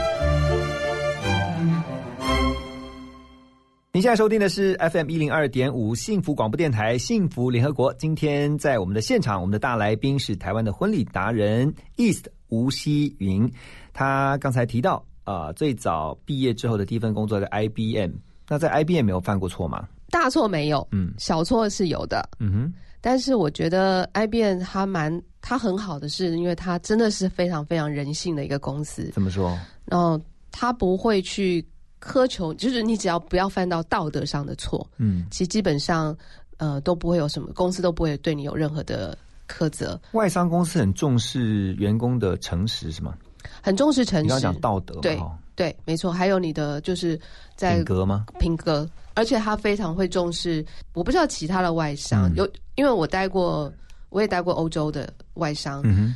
[3.92, 7.92] 您现在收听的是 FM 一零二点五幸福广播电台，幸福联合国。
[7.98, 13.46] 今天在我们的现场，我们的大来宾是台湾的婚礼达人 East 吴希云。
[13.92, 18.12] 他刚才提到，啊，最早毕业之后的第一份工作在 IBM。
[18.48, 19.86] 那在 IBM 没有犯过错吗？
[20.14, 22.74] 大错没有，嗯，小错是有的，嗯哼。
[23.00, 29.10] 但是我觉得 IBM 它蛮它很好的，是因为它真的是非常非常人性的一个公司。
[29.12, 29.58] 怎么说？
[29.86, 30.18] 然后
[30.52, 31.66] 它不会去
[32.00, 36.16] 苛求，就是你只要不要犯到道德上的错，嗯，其实基本上
[36.58, 40.00] 呃都不会有什么公司都不会对你有任何的苛责。
[40.12, 43.12] 外商公司很重视员工的诚实，是吗？
[43.60, 44.26] 很重视诚实。
[44.26, 45.20] 你要讲道德，对
[45.54, 46.12] 对，没错。
[46.12, 47.18] 还有你的就是
[47.56, 48.26] 在品格吗？
[48.38, 50.64] 品格，而且他非常会重视。
[50.92, 53.72] 我不知道其他的外商有，因为我待过，
[54.10, 55.80] 我也待过欧洲的外商。
[55.84, 56.14] 嗯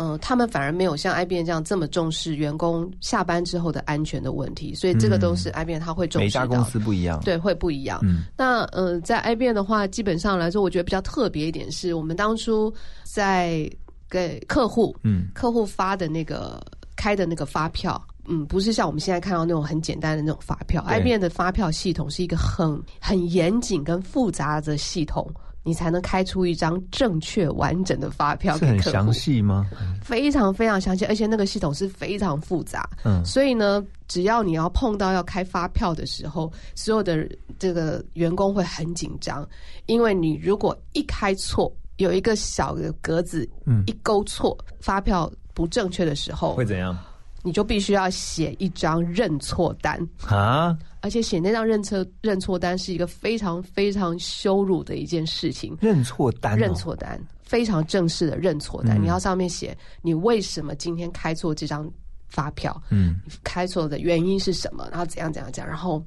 [0.00, 6.24] 嗯，他们反而没有像 IBM 这样这么重视员工下班之后的安全的问题，所以这个都是 IBM 他会重视。
[6.26, 7.98] 每家公司不一样，对，会不一样。
[8.04, 12.72] 嗯，那呃，在 IBM 的话，基本上来说，我觉得比较特别一点是，我们当初
[13.02, 13.68] 在
[14.08, 25.30] 给客户，嗯，客户发的那个开的那个发票，嗯，不是像我们现在看到那种很简单的那种发票，IBM 的发票系统是一个很很严谨跟复杂的系统。
[25.64, 28.56] 你才能开出一张正确完整的发票。
[28.56, 29.66] 是很详细吗？
[30.02, 32.88] 非常非常详细，而且那个系统是非常复杂。
[33.04, 39.46] 嗯，所以呢，只要你要碰到要开发票的时候，所有的这个员工会很紧张，
[39.84, 46.96] 因为你如果一开错，有一个小的格子，嗯，一勾错，发票不正确的时候，会怎样？
[47.42, 50.76] 你就必须要写一张认错单啊！
[51.00, 55.76] 而且写那张认错认错单是一个非常非常羞辱的一件事情。
[55.80, 59.00] 认错单，认错单，非常正式的认错单。
[59.00, 61.88] 你要上面写你为什么今天开错这张
[62.28, 62.82] 发票？
[62.90, 64.88] 嗯，开错的原因是什么？
[64.90, 65.64] 然后怎样怎样讲？
[65.64, 66.02] 然后，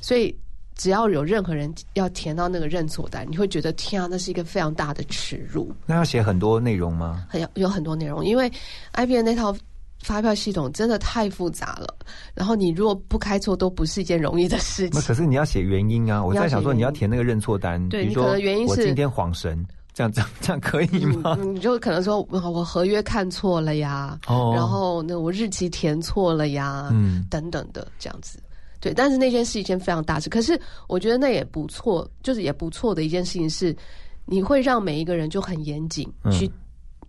[0.00, 0.34] 所以
[0.76, 5.74] 只要有任何人要填到那个认错单，你会觉得天啊，那是一个非常大的耻辱。
[5.84, 7.26] 那要写很多内容吗？
[7.28, 8.48] 很有很多内容，因为
[8.92, 9.54] IBM 那套。
[10.02, 11.94] 发票系统真的太复杂了，
[12.34, 15.00] 然后你如果不开错，都不是一件容易的事情。
[15.02, 16.22] 可是你要写原因啊！
[16.24, 21.36] 我在想说，你要填那个认错单，对，你可能原因是我今天晃神，这样这样 这样可以吗？
[21.42, 28.38] 你就可能说我合约看错了呀，哦，然后那我日期填错了呀，嗯，等等的这样子。
[28.80, 30.30] 对，但是那件是一件非常大事。
[30.30, 33.76] 可是我觉得那也不错，就是也不错的一件事情是，
[34.24, 36.48] 你会让每一个人就很严谨去。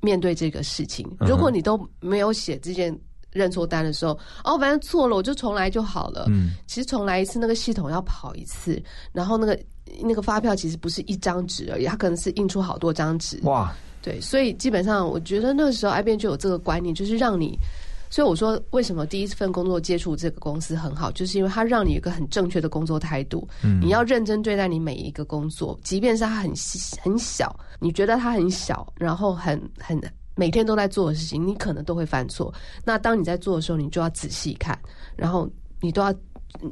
[0.02, 2.98] 面对这个事情，如果你都没有写这件
[3.32, 6.26] 认错单的时候，哦，反正错了我就重来就好了。
[6.30, 8.82] 嗯，其实重来一次，那个系统要跑一次，
[9.12, 9.60] 然后那个
[10.02, 13.40] 那个发票其实不是一张纸而已，它可能是印出好多张纸。
[13.44, 17.58] 哇，对，所以基本上我觉得那时候 IBM 就有这个观念，就是让你。
[18.12, 23.48] 所以我说，为什么第一份工作接触这个公司很好，就是因为它让你有个很正确的工作态度。
[23.64, 26.52] 嗯，你要认真对待你每一个工作，即便是它很
[27.04, 30.00] 很小，你觉得它很小，然后很很
[30.36, 32.54] 每天都在做的事情，你可能都会犯错。
[32.86, 34.78] 那当你在做的时候，你就要仔细看，
[35.16, 35.50] 然后
[35.82, 36.14] 你都要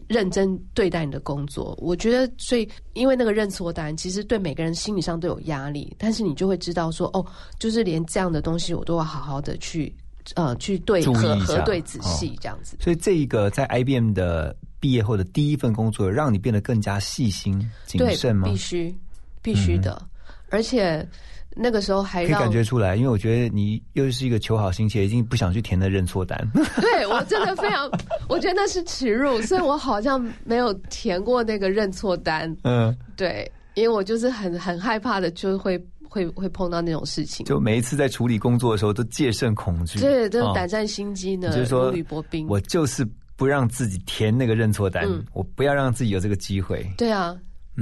[0.07, 1.77] 认真对待你的工作。
[1.81, 7.25] 我觉得，所以因为那个认错单，其实对每个人心理上都有压力，但是你就会知道说，哦，
[7.59, 9.95] 就是连这样的东西，我都要好好的去。
[10.35, 18.45] 呃，去对核核对仔细这样子，所以这一个在 IBM 的毕业后的第一份工作，让你变得更加细心谨慎吗？
[18.49, 18.93] 必须，
[19.41, 20.05] 必须的。
[20.49, 21.07] 而且
[21.55, 26.37] 那个时候还可以感觉出来，因为我觉得你又是一个求好心切，已经不想去填的认错单。
[26.81, 27.89] 对我真的非常，
[28.29, 32.55] 我觉得那是耻辱，所以我好像没有填过那个认错单。
[32.63, 35.83] 嗯，对，因为我就是很很害怕的，就会。
[36.09, 42.47] 会会碰到那种事情，就每一次在处理工作的时候都戒慎恐惧，对，都胆战心惊的，就是说履薄冰。
[42.47, 46.89] 我就是不让自己填那个认错单，我不要让自己有这个机会。
[46.97, 47.37] 对啊，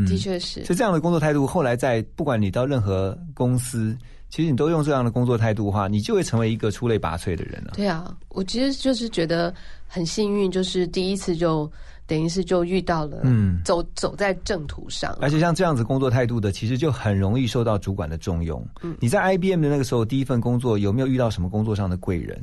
[0.07, 0.61] 的确是。
[0.63, 3.97] 就这样的工作态度，后来在不管你到任何公司，
[4.29, 7.73] 其实你都用这样的工作态度的话，你就会成为一个出类拔萃的人了。
[7.75, 9.53] 对啊，我其实就是觉得
[9.87, 11.71] 很幸运，就是第一次就。
[12.07, 18.63] 等于是就遇到了，嗯，走走在正途上，而且像这样子工作态度的，其实就很容易受到主管的重用。
[18.83, 22.39] 嗯，你在 IBM 的那个时候第一份工作，有没有遇到什么工作上的贵人？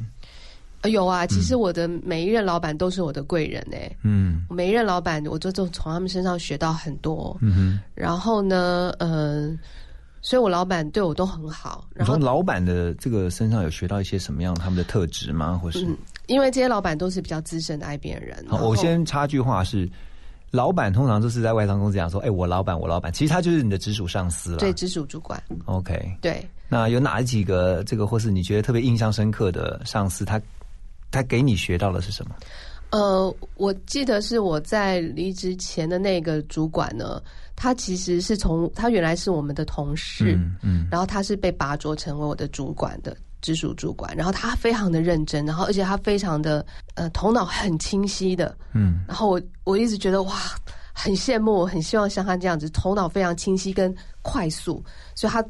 [0.91, 3.91] 有啊，其实我的每一任老板都是我的贵人哎。
[4.03, 7.37] 嗯，每一任老板，我就从从他们身上学到很多。
[7.41, 9.59] 嗯哼，然后呢，嗯。
[10.25, 11.85] 所以，我老板对我都很好。
[11.93, 15.59] 然后，老板的这个身上有学到一些什么样他们的特质吗？
[15.61, 15.85] 或是？
[15.85, 18.47] 嗯，因为这些老板都是比较资深的 IBM 人。
[18.47, 19.91] 好，我先插句话是，
[20.53, 24.59] 老板通常都是在外商公司讲说：“哎，我老板，我老板。”其实他就是你的直属上司了。
[24.59, 25.43] 对，直属主管。
[25.65, 26.17] OK。
[26.21, 26.49] 对。
[26.69, 30.25] 那有哪几个这个，或是你觉得特别印象深刻的上司？
[30.25, 30.41] 他
[31.13, 32.35] 他给你学到的是什么？
[32.91, 37.23] 呃，我记得是我在离职前的那个主管呢。
[37.55, 50.35] 他其实是从他原来是我们的同事，嗯，然后他是被拔擢成为我的主管的直属主管，然后他非常的认真，然后而且他非常的呃头脑很清晰的，嗯，然后我我一直觉得哇
[50.93, 54.83] 很羡慕，很希望像他这样子头脑非常清晰跟快速，
[55.15, 55.41] 所以他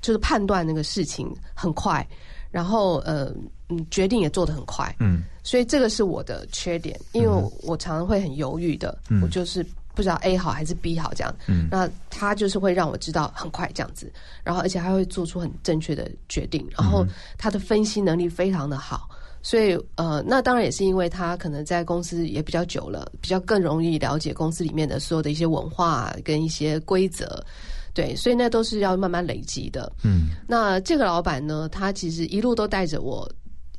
[0.00, 2.04] 就是判断那个事情很快，
[2.50, 3.32] 然后呃
[3.70, 7.28] 嗯决定也做得很快，嗯，所以这个是我的缺点，因为
[7.62, 9.64] 我常常会很犹豫的，我就是。
[9.92, 11.68] 不知道 A 好还是 B 好这样，嗯。
[11.70, 14.10] 那他就是会让我知道很快这样子，
[14.42, 17.04] 然后而且他会做出很正确的决定，然后
[17.36, 19.08] 他的分析能力非常的好，
[19.42, 27.44] 所以呃，那当然也是因为他可能在公司也比较久了，比较更容易了解公司里面的所有的一些文化跟一些规则。
[27.92, 29.92] 对，所以那都是要慢慢累积的。
[30.04, 33.28] 嗯，那这个老板呢，他其实一路都带着我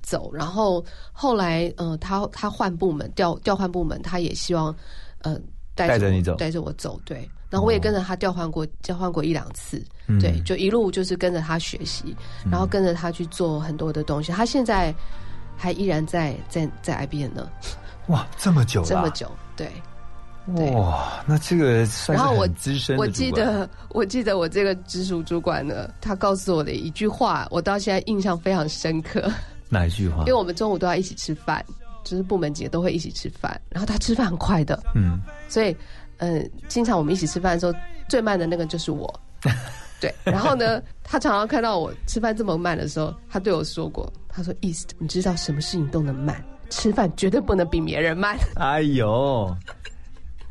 [0.02, 4.76] 走，然后后来，嗯，他他换部门调调换部门，他也希望，
[5.20, 5.39] 呃，
[5.76, 6.99] 带着你走，带着我走。
[7.06, 9.84] 对，然后我也跟着他调换过，交换过一两次。
[10.20, 12.16] 对，就一路就是跟着他学习，
[12.49, 14.32] 然后跟着他去做很多的东西。
[14.32, 14.93] 他现在
[15.56, 17.49] 还依然在在在 IBM 呢。
[18.08, 19.72] 哇，这么久， 这么久，对。
[20.74, 29.32] 哇，那这个然后我资深，我记得我记得我这个直属主管呢，他告诉我的一句话，我到现在印象非常深刻。
[29.72, 30.19] 哪一句话？
[30.19, 31.65] 因为我们中午都要一起吃饭，
[32.03, 35.76] 就是部门几个都会一起吃饭，然后他吃饭很快的，嗯，所以
[36.17, 37.74] 嗯，经常我们一起吃饭的时候，
[38.07, 39.11] 最慢的那个就是我，
[39.99, 40.13] 对。
[40.24, 49.55] 然后呢，他常常看到我吃饭这么慢的时候，他对我说过，他说：“East，你知道什么事情都能慢，吃饭绝对不能比别人慢。” 哎呦。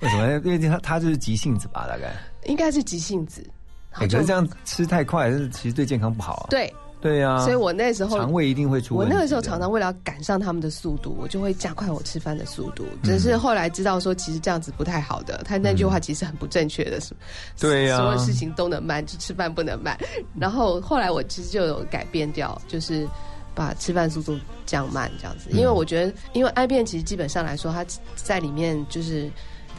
[0.00, 0.32] 为什么？
[0.44, 2.10] 因为他他就是急性子吧，大概
[2.46, 3.46] 应该是急性子。
[3.92, 6.46] 可是这样吃太快，其实对健康不好啊。
[6.48, 8.94] 对对呀，所以我那时候肠胃一定会出。
[8.94, 12.84] 我那个时候常常为了赶上他们的速度，我就会加快我吃饭的速度。
[13.02, 15.42] 只是后来知道说，其实这样子不太好的。
[15.44, 17.14] 他那句话其实很不正确的，是
[17.58, 19.96] 对呀，所有事情都能慢，就吃饭不能慢。
[20.38, 23.08] 然后后来我其实就有改变掉，就是
[23.54, 25.48] 把吃饭速度降慢这样子。
[25.52, 27.84] 因为我觉得，因为 I 变其实基本上来说，它
[28.14, 29.30] 在里面就是。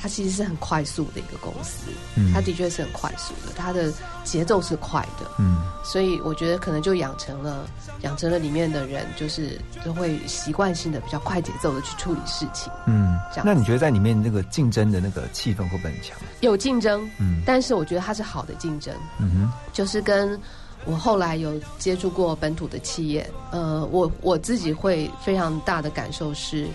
[0.02, 1.91] 它其实是很快速的一个公司，
[2.34, 3.93] 它的确是很快速的，它的
[4.24, 7.68] 节奏是快的，嗯，所以我觉得可能就养成了
[8.02, 13.45] 养成了里面的人，就是都会习惯性的比较快节奏的去处理事情，嗯，这样。
[13.45, 16.18] 那你觉得在里面那个竞争的那个气氛会不会很强？
[16.39, 20.39] 有竞争，嗯，但是我觉得它是好的竞争，嗯哼，就是跟
[20.86, 26.66] 我后来有接触过本土的企业，呃，我我自己会非常大的感受是。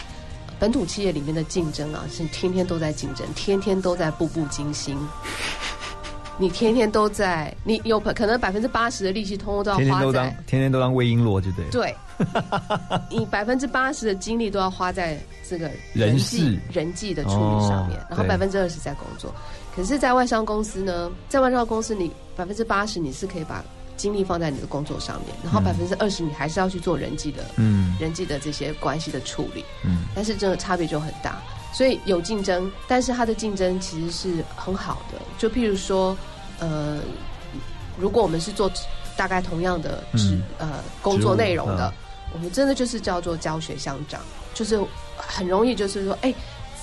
[0.59, 4.97] 本土企业里面的竞争啊，是天天都在竞争，天天都在步步惊心。
[6.39, 11.65] 你天天都在，你有可能百分之八十的力气，通通都要花在天天都当魏璎珞，就对。
[11.71, 11.97] 对，
[13.11, 19.35] 你百分之八十的精力都要花在这个人际人际的处理上面，然后百分之二十在工作。
[19.75, 23.65] 可是，在外商公司呢，在外商公司，你百分之八十你是可以把。
[23.97, 31.41] 精力放在你的工作上面，然后百分之二十你还是要去做人际的，嗯，人际的这些关系的处理，嗯，但是这个差别就很大，
[31.73, 35.21] 所以有竞争，但是它的竞争其实是很好的。
[35.39, 36.17] 就譬如说，
[36.59, 37.01] 呃，
[37.99, 38.71] 如果我们是做
[39.17, 41.93] 大概同样的职呃工作内容的，
[42.33, 44.21] 我们真的就是叫做教学相长，
[44.55, 44.79] 就是
[45.17, 46.35] 很容易就是说，哎。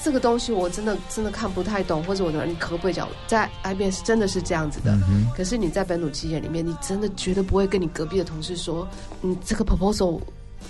[0.03, 4.97] 这个东西我真的真的看不太懂，或者我的你可不可以讲，在 IBM 是真的是这样子的，
[5.33, 8.85] 可是你在本土企业里面，你真的绝对不会跟你隔壁的同事说，
[9.21, 10.19] 你这个 proposal，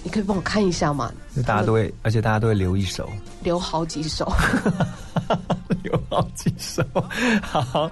[0.03, 1.11] 你可以帮我看一下吗？
[1.47, 3.09] 大家都会，而且大家都会留一手，
[3.41, 4.31] 留好几手，
[5.81, 6.83] 留好几手。
[7.41, 7.89] 好，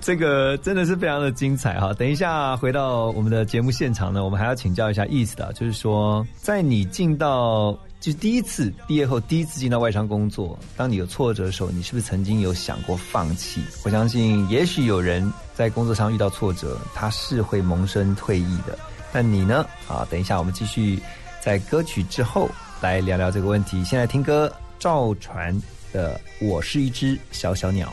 [0.00, 1.92] 这个真的是非常的精彩哈。
[1.94, 7.76] 等一下回到我们的节目现场呢，我们还要请教一下意思的，就是说，在你进到。
[8.06, 13.60] 就第一次毕业后，第一次进到外商工作，当你有挫折的时候，你是不是曾经有想过放弃？
[13.84, 18.78] 我相信，也许有人在工作上遇到挫折，他是会萌生退役的。
[19.12, 19.66] 但你呢？
[19.88, 21.00] 啊，等一下，我们继续
[21.42, 22.48] 在歌曲之后
[22.80, 23.82] 来聊聊这个问题。
[23.82, 25.60] 现在听歌，赵传
[25.92, 26.14] 的
[26.46, 27.88] 《我是一只小小鸟》。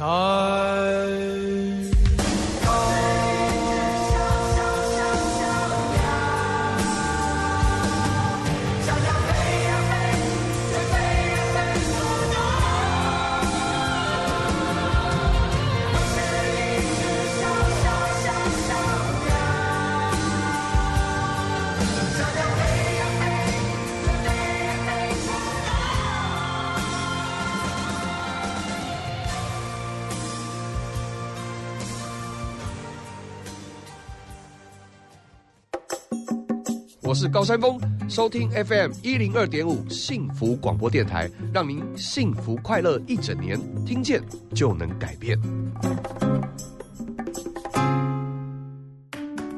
[0.00, 1.49] 太。
[37.20, 44.22] 是高山峰，收听 FM 一零二点五幸福广播电台，让您幸福快乐一整年，听见
[44.54, 45.38] 就能改变。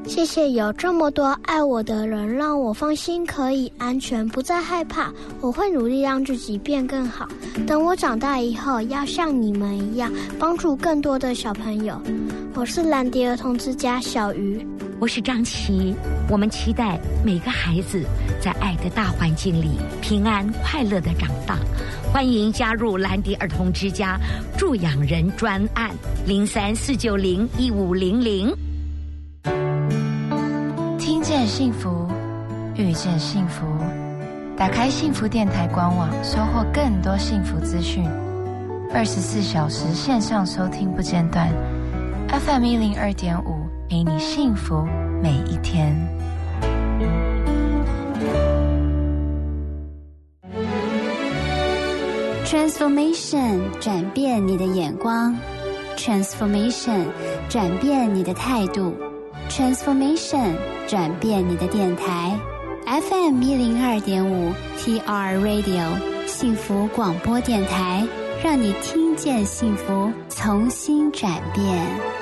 [0.08, 5.12] 谢谢有这么多爱我的人，让我放心，可以安全，不再害怕。
[5.40, 7.28] 我会努力让自己变更好。
[7.64, 12.02] 等我长大以后，要像你们一样，帮助更多的小朋友。
[12.54, 14.66] 我是兰迪儿童之家小鱼，
[15.02, 15.92] 我是张琪。
[16.30, 18.04] 我们期待每个孩子
[18.40, 21.58] 在爱的大环境里平安快乐的长大。
[22.12, 24.16] 欢迎加入兰迪儿童之家
[24.56, 25.90] 助养人专案
[26.24, 28.54] 零三四九零一五零零。
[31.00, 32.08] 听见幸福，
[32.76, 33.66] 遇见幸福。
[34.56, 38.04] 打开幸福电台官网，收获更多幸福资讯。
[38.94, 41.52] 二十四小时线上收听不间断。
[42.28, 43.61] FM 一零二点五，
[43.92, 44.88] 陪你幸福
[45.22, 45.94] 每一天。
[52.46, 55.36] Transformation 转变你的眼光
[55.98, 57.04] ，Transformation
[57.50, 58.94] 转变你的态度
[59.50, 60.54] ，Transformation
[60.88, 62.34] 转变你的电台。
[62.86, 68.08] FM 一零二点五，TR Radio 幸福广播电台，
[68.42, 72.21] 让你听见幸福，重新转变。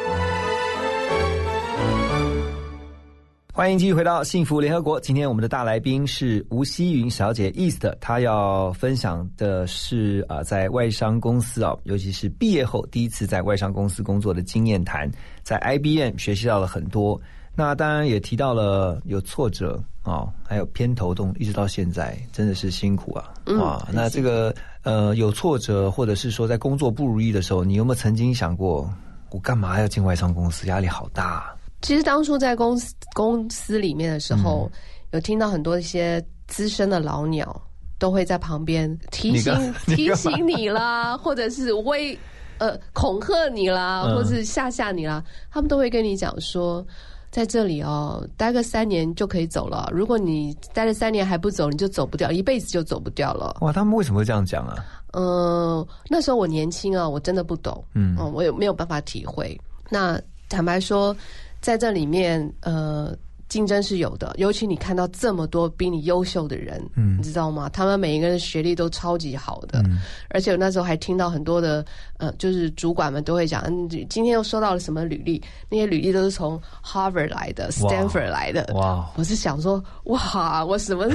[3.60, 4.98] 欢迎继续回到幸福联合国。
[4.98, 7.86] 今天我们的大来宾是吴希云小姐，East。
[8.00, 15.10] 她要分享的是啊，在外商公司啊，尤其是毕业后第一次在外商公司工作的经验谈。
[15.42, 17.20] 在 IBM 学习到了很多，
[17.54, 23.28] 那当然也提到了有挫折啊，还有偏头痛，一直到现在真的是辛苦啊！
[23.58, 24.54] 哇，那这个
[24.84, 28.90] 呃有挫折，或者是说在工作不如意的时候，你有没有曾经想过，
[29.28, 30.66] 我干嘛要进外商公司？
[30.66, 31.54] 压力好大。
[31.82, 34.70] 其实当初在公司公司里面的时候，
[35.12, 37.58] 有听到很多一些资深的老鸟
[37.98, 39.52] 都会在旁边提醒
[39.86, 42.16] 提醒你啦，或者是威
[42.58, 46.86] 呃恐吓你啦，或者是吓吓你啦，他们都会跟你讲说，
[47.30, 49.88] 在这里哦，待个三年就可以走了。
[49.90, 53.56] 如果你待了三年还不走，你就走不掉，一辈子就走不掉了。
[53.62, 54.76] 哇，他们为什么会这样讲啊？
[55.12, 59.58] 嗯，那时候我年轻啊，我真的不懂，嗯，我也没有办法体会。
[59.88, 61.16] 那坦白说。
[61.60, 63.16] 在这里面，呃。
[63.50, 67.68] 竞争是有的，尤其你看到这么多比你优秀的人，嗯，你知道吗？
[67.70, 69.98] 他们每一个人学历都超级好的，嗯，
[70.30, 71.84] 而且我那时候还听到很多的，
[72.18, 75.42] 呃，就是主管们都会讲，嗯，今天又收到了什么履历？
[75.68, 79.10] 那些履历都是从 Harvard 来的，Stanford 来的，哇！
[79.16, 81.06] 我是想说，哇，我什么，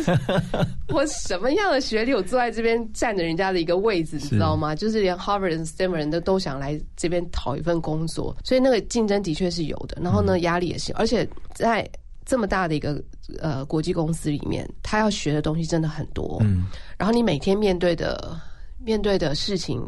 [0.94, 4.76] 我什么 样的学历，我坐在这边占着人家的一个位置，你知道吗？
[4.76, 11.90] 就是连 Harvard 和 Stanford 人都都想来这边讨一份工作，所以那个竞争的确是有的，然后呢，压力也是，而且在。
[12.26, 13.02] 这么大的一个
[13.40, 16.40] 呃国际公司里面，他要学的东西真的很多。
[16.42, 16.66] 嗯，
[16.98, 18.36] 然后你每天面对的
[18.84, 19.82] 面对的事情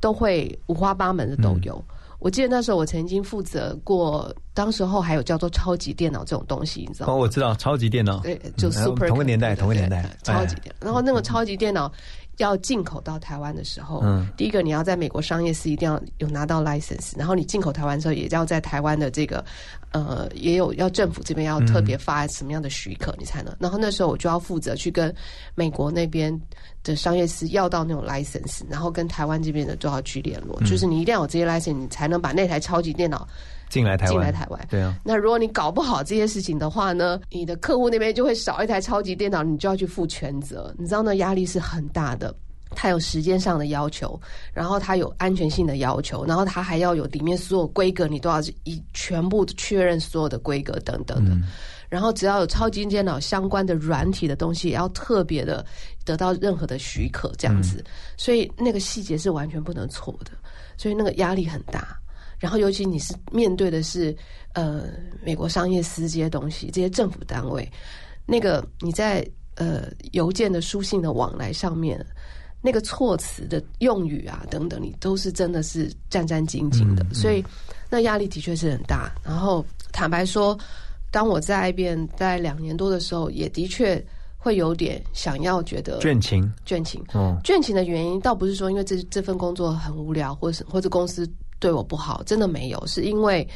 [0.00, 1.82] 都会五花八门的都有。
[2.18, 7.14] 我记得那时候我曾经负责过，当时候还有叫做超级电脑这种东西，你知道吗？
[7.14, 10.86] 哦，我知道超级电脑，对，就 super 同个年代，同个年代，超级电脑。
[10.86, 11.90] 然后那个超级电脑。
[12.36, 19.44] 要进口到台湾的时候，嗯，第一个你要在美国商业是一定要有拿到 license，然后你进口台湾的时候，也要在台湾的这个
[19.92, 23.54] 呃，也有要政府这边要特别发什么样的许可，你才能。
[23.58, 25.14] 然后那时候我就要负责去跟
[25.54, 26.38] 美国那边
[26.82, 33.26] 的商业司要到那种 license，然后跟台湾这边的都要去联络，就是你一定要有这些 license，你才能把那台超级电脑。
[33.68, 34.96] 进来台湾，进来台湾，对啊。
[35.04, 40.74] 那如果你搞不好这些事情的话呢，你的客户那边就会少一台超级电脑，你就要去负全责。
[40.76, 42.34] 你知道那压力是很大的，
[42.70, 44.18] 它有时间上的要求，
[44.52, 51.36] 然后它有安全性的要求，然后它还要有里面所有规格，你都要一全部确认所有的规格等等的。
[51.88, 55.66] 然后只要有超级电脑相关的软体的东西，也要特别的
[56.04, 57.84] 得到任何的许可，这样子。
[58.16, 60.30] 所以那个细节是完全不能错的，
[60.76, 61.98] 所以那个压力很大。
[62.38, 64.16] 然后，尤其你是面对的是
[64.54, 64.84] 呃
[65.22, 67.70] 美国商业司这些东西，这些政府单位，
[68.24, 72.02] 那个你在呃邮件的书信的往来上面，
[72.60, 77.44] 那个措辞的用语啊等等，你都是真的是战战兢兢的，所以
[77.88, 79.12] 那压力的确是很大。
[79.24, 80.58] 然后坦白说，
[81.10, 84.04] 当我在一边在两年多的时候，也的确
[84.36, 87.04] 会有点想要觉得倦情，倦情。
[87.12, 91.28] 哦，倦情的原因倒不是说因为这这份工作很无聊，或是或者公司。
[91.58, 93.46] 对我不好，真的没有，是因为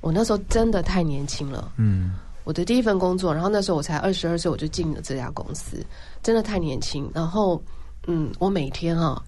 [0.00, 1.70] 我那时候真的太年轻了。
[1.76, 5.86] 嗯，我的第一份工作，然后那时候我才二十二岁，我就进了这家公司，
[6.20, 7.08] 真的太年轻。
[7.14, 7.62] 然后，
[8.06, 9.22] 嗯，我每天啊，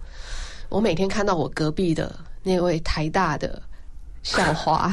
[0.68, 3.61] 我每天看到我隔壁的那位台大的
[4.22, 4.93] 校花，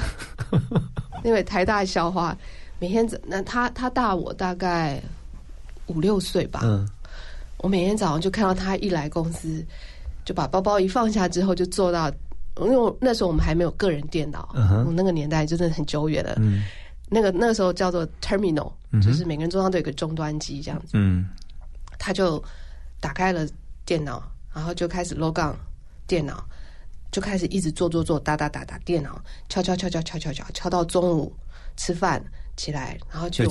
[1.23, 2.35] 那位台大校花，
[2.79, 5.01] 每天早那他他大我大概
[5.87, 6.61] 五六岁吧。
[6.63, 6.87] 嗯，
[7.57, 9.65] 我每天早上就看到他一来公司，
[10.23, 12.09] 就把包包一放下之后，就坐到，
[12.57, 14.49] 因为那时候我们还没有个人电脑，
[14.85, 16.35] 我那个年代就真的很久远了。
[16.37, 16.63] 嗯，
[17.09, 18.71] 那个那个时候叫做 terminal，
[19.01, 20.91] 就是每个人桌上都有个终端机这样子。
[20.93, 21.27] 嗯，
[21.97, 22.41] 他就
[22.99, 23.47] 打开了
[23.85, 24.23] 电脑，
[24.53, 25.53] 然后就开始 logon，
[26.07, 26.43] 电脑
[27.11, 31.35] 就开始一直做做做打打打打电脑敲敲敲敲敲敲敲敲到中午
[31.75, 32.23] 吃饭
[32.55, 33.45] 起来，然后去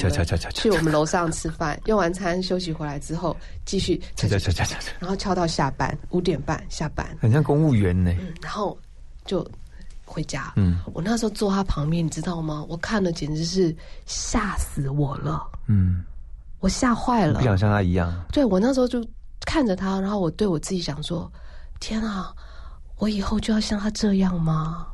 [0.55, 8.15] 去我们楼上吃饭，用完餐休息回来之后继续敲敲敲敲敲，然后敲到下班五点半下班，很像公务员呢。
[8.41, 8.77] 然后
[9.25, 9.47] 就
[10.05, 12.65] 回家，嗯，我那时候坐他旁边，你知道吗？
[12.69, 13.75] 我看了简直是
[14.07, 16.05] 吓死我了，嗯，
[16.61, 18.13] 我吓坏了，不想像他一样。
[18.33, 19.05] 对我那时候就。
[19.45, 21.31] 看着他，然后我对我自己讲说：
[21.81, 22.35] 天啊！
[22.99, 24.87] 我以后就要像他这样吗？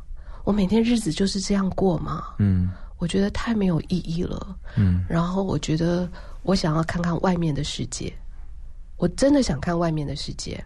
[0.44, 2.24] 我每天日子就是这样过吗？
[2.38, 4.56] 嗯，我觉得太没有意义了。
[4.76, 6.08] 嗯，然后我觉得
[6.42, 8.10] 我想要看看外面的世界，
[8.96, 10.64] 我真的想看外面的世界，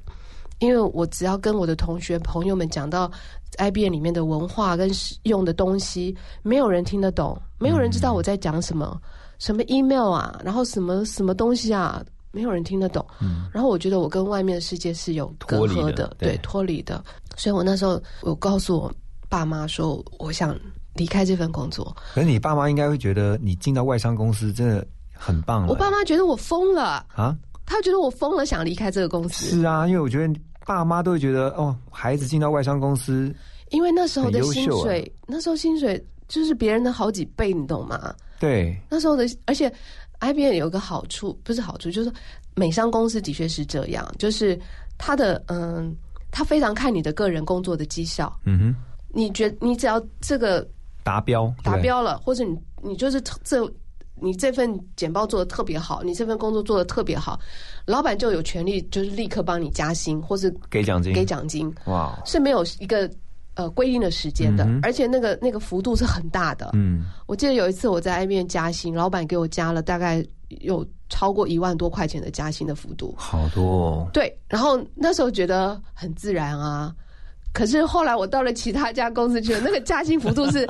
[0.61, 3.11] 因为我只要跟我的同学朋友们讲到
[3.59, 4.89] IBM 里面的文化跟
[5.24, 9.01] 用的东西，没有人听得懂，没有人知道我在讲什么，
[9.41, 12.01] 什么 email 啊，然后什么什么东西啊。
[12.33, 17.05] 没有人听得懂，嗯然后我觉得我跟外面的世界是有隔阂的，对，脱离的。
[17.37, 18.93] 所以我那时候我告诉我
[19.28, 20.59] 爸妈说，我想
[20.95, 21.95] 离开这份工作。
[22.14, 25.66] 可是你爸妈应该会觉得你进到外商公司真的很棒。
[25.66, 27.37] 我爸妈觉得我疯了啊！
[27.66, 29.47] 他觉得我疯了，想离开这个公司。
[29.47, 33.35] 是啊，因为我觉得爸妈都会觉得哦，孩子进到外商公司，
[33.70, 38.14] 因为那时候的薪水，那时候薪水就是别人的好几倍，你懂吗？
[38.41, 39.70] 对，那时候的，而且。
[40.23, 42.12] IBM 有个好处，不是好处，就是
[42.55, 44.59] 美商公司的确是这样，就是
[44.97, 45.95] 他的嗯，
[46.31, 48.33] 他非常看你的个人工作的绩效。
[48.45, 48.75] 嗯哼，
[49.09, 50.64] 你觉你只要这个
[51.03, 53.68] 达标达标了，或者你你就是这
[54.14, 57.41] 你这份简报做的特别好，你这份工作做的特别好，
[57.85, 61.75] 老板就有权利就是立刻帮你加薪，或是给奖金给奖金。
[61.87, 63.11] 哇，是没有一个。
[63.55, 66.70] 呃，规定的时间的，而且那个那个幅度是很大的。
[66.72, 70.24] 嗯，我记得有一次我在 IBM 加薪，老板给我加了大概
[70.61, 73.62] 有超过一万多块钱的加薪的幅度，好多。
[73.62, 74.11] 哦。
[74.12, 76.94] 对，然后那时候觉得很自然啊。
[77.53, 80.66] 可是后来我到了其他家公司去，那个加薪幅度是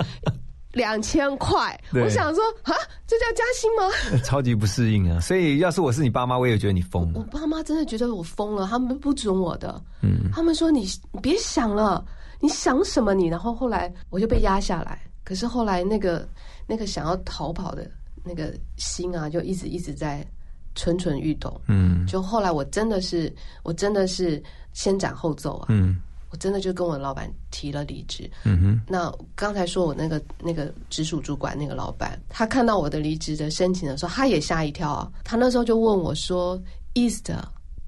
[0.73, 1.79] 两千块。
[1.95, 2.75] 我想说啊，
[3.07, 4.21] 这叫加薪吗？
[4.25, 5.21] 超级不适应啊！
[5.23, 7.21] 所以要是我是你爸妈，我也觉得你疯了。
[7.21, 9.83] 我爸妈真的觉得我疯了，他们不准我的。
[10.03, 12.05] 嗯，他们说你你别想了。
[12.45, 13.15] 你想什么？
[13.15, 16.29] 你然后后来我就被压下来，可是后来那个
[16.67, 17.89] 那个想要逃跑的
[18.25, 20.27] 那个心啊，就一直一直在
[20.75, 21.61] 蠢蠢欲动。
[21.69, 24.43] 嗯，就后来我真的是我真的是
[24.73, 25.67] 先斩后奏啊。
[25.69, 26.01] 嗯，
[26.33, 28.29] 我真的就跟我老板提了离职。
[28.45, 35.09] 嗯哼，那刚才说我那个那个直属主管那个老板，他看到我的离职的申请的时候，他也吓一跳啊。
[35.23, 36.61] 他那时候就问我说
[36.95, 37.31] ：“East，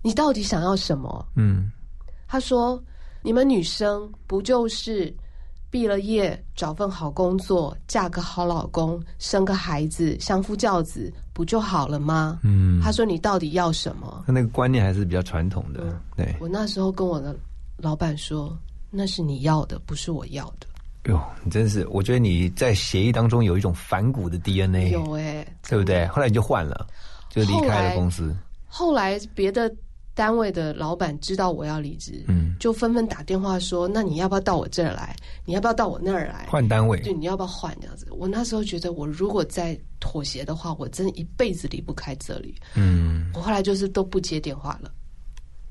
[0.02, 1.72] 你到底想要什么？”嗯，
[2.28, 2.80] 他说。
[3.26, 5.10] 你们女生不就是
[5.70, 12.38] 毕了业找份好工作，嫁个好老公，生个孩子，相夫教子，不就好了吗？
[12.44, 14.22] 嗯，他说你到底要什么？
[14.26, 15.98] 他那个观念还是比较传统的。
[16.14, 17.34] 对，我那时候跟我的
[17.76, 18.56] 老板说，
[18.90, 20.66] 那是你要的，不是我要的。
[21.10, 24.90] 哟，你真是，我觉得你在协议当中有一种反骨的 DNA。
[24.90, 26.06] 有哎，对不对？
[26.08, 26.86] 后来你就换了，
[27.30, 28.34] 就离开了公司。
[28.66, 29.74] 后来别的。
[30.16, 35.12] 单位的老板知道我要离职，嗯，就纷纷打电话说：“那你要不要到我这儿来？
[35.44, 37.00] 你要不要到我那儿来换单位？
[37.00, 42.54] 对，你要不要换这样子？”我那时候觉得，我如果再妥协的话，我真一辈子离不开这里。
[42.76, 44.88] 嗯，我后来就是都不接电话了，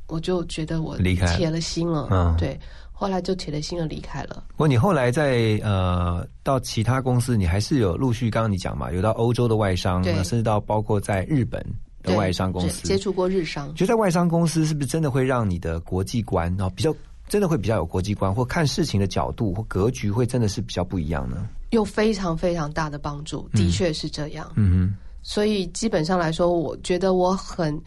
[0.07, 2.07] 我就觉得我离开铁了心了。
[2.11, 2.59] 嗯，对，
[2.91, 4.43] 后来就铁了心的离开了。
[4.49, 11.65] 不过你后来在呃到其他公司，你还是有陆续刚刚你讲嘛，有到欧洲的外商，甚至到包括在日本。
[12.03, 16.93] 的外商公司接触过日商，觉得在外商公司是不是真的会让你的国际观啊比较
[17.29, 21.47] 真的会比较有国际观，或看事情的角度或格局会真的是比较不一样呢？
[21.69, 24.51] 有非常非常大的帮助，的确是这样。
[24.55, 27.81] 嗯哼，所以基本上来说，我觉得我很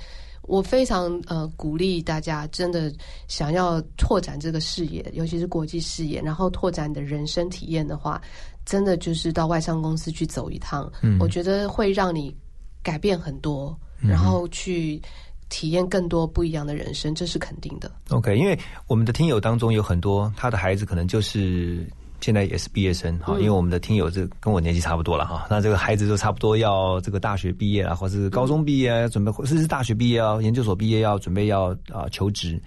[0.46, 2.92] 我非常呃鼓励大家，真的
[3.28, 8.20] 想要拓展这个视野，尤其是国际视野，然后拓展你的人生体验的话，
[8.64, 10.90] 真的就是到外商公司去走一趟，
[11.20, 12.34] 我觉得会让你
[12.82, 13.78] 改变很多。
[13.98, 15.00] 然后去
[15.48, 17.90] 体验更多不一样的人生，这是肯定的。
[18.10, 21.88] OK，因为我们的听友当中有很多他的孩子可能就是
[22.20, 32.60] 现在也是毕业生哈，因为我们的听友这跟我年纪差不多了哈，那这个孩子就差不多要这个大学毕业了，或是高中毕业准备，甚至是大学毕业要研究所毕业要准备要啊求职，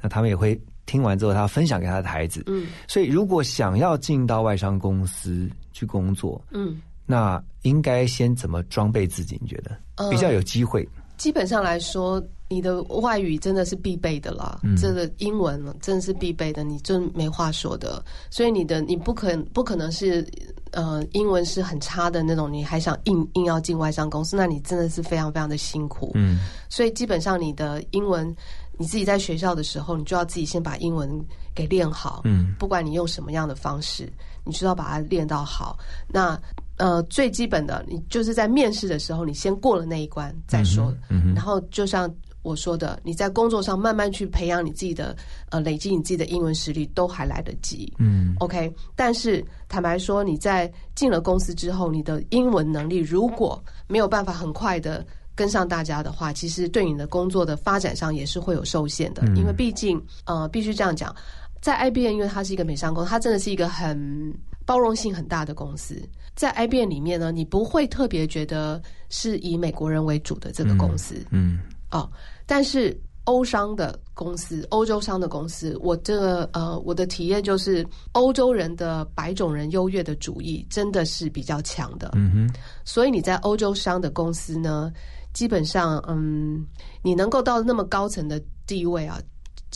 [0.00, 2.42] 那他们也会听完之后，他分享给他的孩子。
[2.46, 6.80] 嗯，所以如果想要进到外商公司去工作，嗯。
[7.08, 9.38] 那应该先怎么装备自己？
[9.40, 9.78] 你觉得
[10.10, 10.84] 比较有机会？
[11.16, 14.60] 基本上来说，你的外语真的是必备的啦。
[14.76, 18.04] 这个英文真的是必备的，你真没话说的。
[18.30, 20.26] 所以你的你不可不可能是
[20.72, 26.12] 呃英文是很差的那种，你还想硬硬要进外商公司，那你真的是非常非常的辛苦。
[26.14, 26.38] 嗯，
[26.68, 28.34] 所以基本上你的英文
[28.78, 31.10] 你自己在学校的时候，你就要自己先把英文
[31.54, 32.22] 给练好。
[32.24, 34.12] 嗯，不管你用什么样的方式，
[34.44, 35.76] 你就要把它练到好。
[36.06, 36.38] 那
[36.76, 40.94] 呃，最基本的，你就是在面试的时候，你先过了那一关再说。
[41.08, 42.08] 嗯，然后就像
[42.46, 45.16] 我说的，你在工作上慢慢去培养你自己的
[45.50, 47.92] 呃，累积你自己的英文实力，都还来得及。
[47.98, 48.72] 嗯，OK。
[48.94, 59.26] 但是坦白说，你在进了公司之后，你的英文能力如果没有办法很快的跟上大家的话，其实对你的工作的发展上也是会有受限的。
[59.34, 61.14] 因为毕竟呃，必须这样讲，
[61.60, 64.32] 在 IBM，因为它是一个美商公司，它真的是一个很。
[64.64, 66.02] 包容性很大的公司，
[66.34, 71.60] 在 IBM 里面呢，你不会特别觉得是以美国人为主的这个公司，嗯，
[71.92, 72.10] 哦，
[72.46, 84.92] 但是欧商的公司、欧洲商的公司，我这个呃，我的体验就是，欧洲人的白种人优越的主义真的是比较强的，嗯哼，所以你在欧洲商的公司呢，
[85.32, 86.64] 基本上，嗯，
[87.02, 89.20] 你能够到那么高层的地位啊。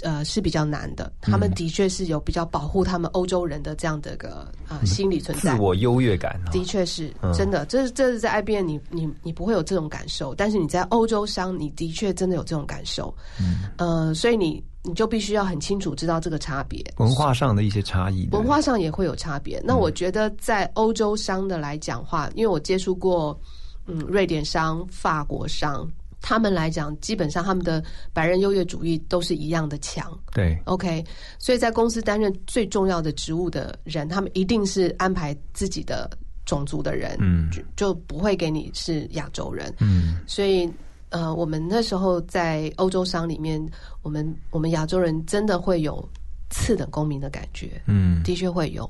[0.03, 1.13] 呃，是比较难的。
[1.21, 6.41] 他们的确是有比较保护他们欧洲人的这样的个啊心理存在，自我优越感。
[6.51, 13.15] 的确是真的，这是这是在 IBM 你你你不会有这种感受，但是你在欧洲商，你的确真的有这种感受。
[13.41, 19.61] 嗯，呃，所以你你就必须要很清楚知道这个差别，文化上的一些差异，文化上也会有差别。
[19.65, 23.39] 那我觉得在欧洲商的来讲话，因为我接触过
[23.87, 25.87] 嗯瑞典商、法国商。
[26.21, 30.17] 他们来讲，基本上他们的白人优越主义都是一样的强。
[30.33, 31.05] 对，OK，
[31.39, 36.11] 所以在公司担任最重要的职务的人，他们一定是安排自己的
[36.45, 39.73] 种族的人，嗯，就就不会给你是亚洲人。
[39.81, 40.71] 嗯，所以
[41.09, 43.61] 呃，我们那时候在欧洲商里面，
[44.03, 46.07] 我们我们亚洲人真的会有
[46.51, 47.81] 次等公民的感觉。
[47.87, 48.89] 嗯，的确会有。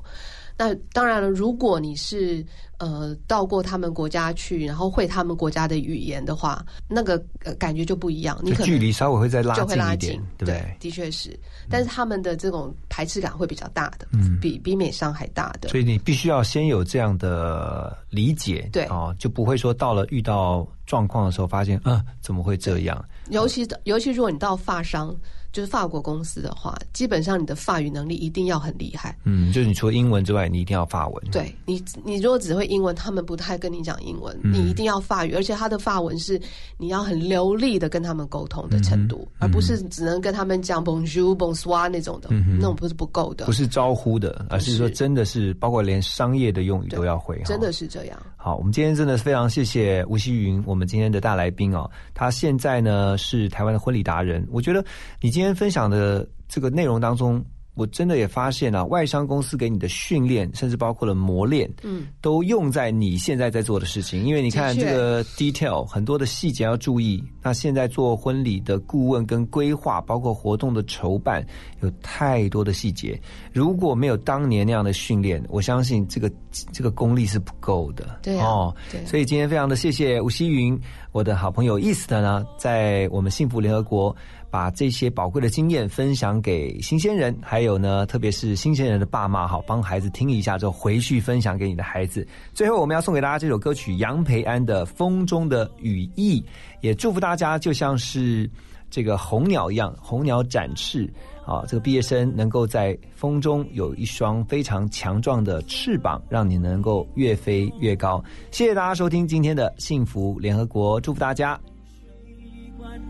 [0.61, 2.45] 那当然了，如果你是
[2.77, 7.19] 呃到过他们国家去，然后会他们国家的语言的话，那个
[7.59, 8.39] 感觉就不一样。
[8.43, 10.77] 你距离稍微会再拉近一点，对不对？
[10.79, 11.35] 的确是，
[11.71, 15.71] 但是他们的这种排斥感会比较大的，嗯，比比美商还大的。
[15.71, 23.03] 所以你必须要先有这样的理解，对哦，就不会说到了遇到状况的时候，发现啊怎么会这样？
[23.31, 25.17] 尤其尤其如果你到发商。
[25.53, 29.17] 就是法国公司的话，基本上你的法语能力一定要很厉害。
[29.25, 31.25] 嗯，就是你除了英文之外，你一定要法文。
[31.31, 34.39] 对你，你如果只会英文，他们不太跟你讲英文。
[34.43, 36.41] 你一定要法语，而且他的法文是
[36.77, 43.47] 你要很流利的跟他们沟通的程度，而不是只能跟他们讲 Bonjour、Bonsoir 那种的，那种不是不够的。
[43.47, 47.41] 不是招呼的，而是说真的是包括连商业的用语都要会。
[47.45, 48.19] 真的是这样。
[48.43, 51.89] 好，我们今天真的非常谢谢吴希云，我们今天的大来宾哦。
[52.15, 54.49] 他现在呢是台湾的婚礼达人。
[54.51, 54.83] 我觉得
[55.21, 57.45] 你今天分享的这个内容当中。
[57.75, 64.25] 我真的也发现啊，外商公司给你的训练，甚至包括了磨练，嗯，都用在你现在在做的事情。
[64.25, 67.23] 因为你看这个 detail 很多的细节要注意。
[67.43, 71.43] 那现在做婚礼的顾问跟规划，包括活动的筹办，
[71.81, 73.19] 有太多的细节。
[73.53, 76.31] 如果没有当年那样的训练，我相信这个
[76.73, 78.19] 这个功力是不够的。
[78.23, 78.75] 对哦，
[79.07, 80.79] 所以今天非常的谢谢吴希云，
[81.13, 84.15] 我的好朋友 East 呢，在我们幸福联合国。
[84.51, 92.27] 把这些宝贵的经验分享给新鲜人，还有呢，特别是新鲜人的爸妈，好帮孩子听一下之后回去分享给你的孩子。
[92.53, 96.41] 最后，我们要送给大家这首歌曲杨培安的《风中的羽翼》，
[96.81, 98.51] 也祝福大家就像是
[98.91, 101.09] 这个红鸟一样，红鸟展翅
[101.47, 101.65] 啊！
[101.69, 108.23] 这个毕业生能够在风中有一双非常强壮的翅膀，让你能够越飞越高。
[108.51, 111.59] 谢谢大家收听今天的幸福联合国，祝福大家。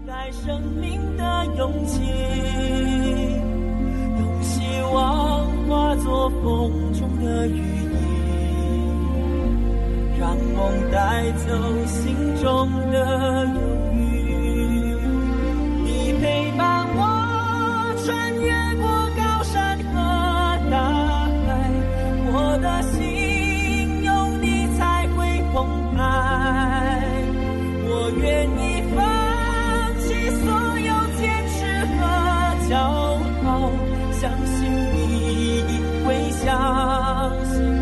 [0.07, 2.03] 在生命的勇气，
[4.19, 4.61] 用希
[4.93, 7.95] 望化作风中的羽翼，
[10.19, 11.47] 让梦带走
[11.87, 13.61] 心中的忧
[13.95, 13.99] 郁。
[15.85, 17.01] 你陪伴我
[18.05, 18.51] 穿越
[18.81, 18.85] 过
[19.17, 19.95] 高山和
[20.71, 20.75] 大
[21.47, 21.49] 海，
[22.33, 24.09] 我的心有
[24.43, 25.19] 你才会
[25.55, 25.57] 澎
[25.95, 25.99] 湃。
[27.87, 28.27] 我愿
[28.59, 28.61] 意。
[32.71, 33.73] 骄傲，
[34.13, 35.65] 相信你
[36.07, 37.80] 会相信。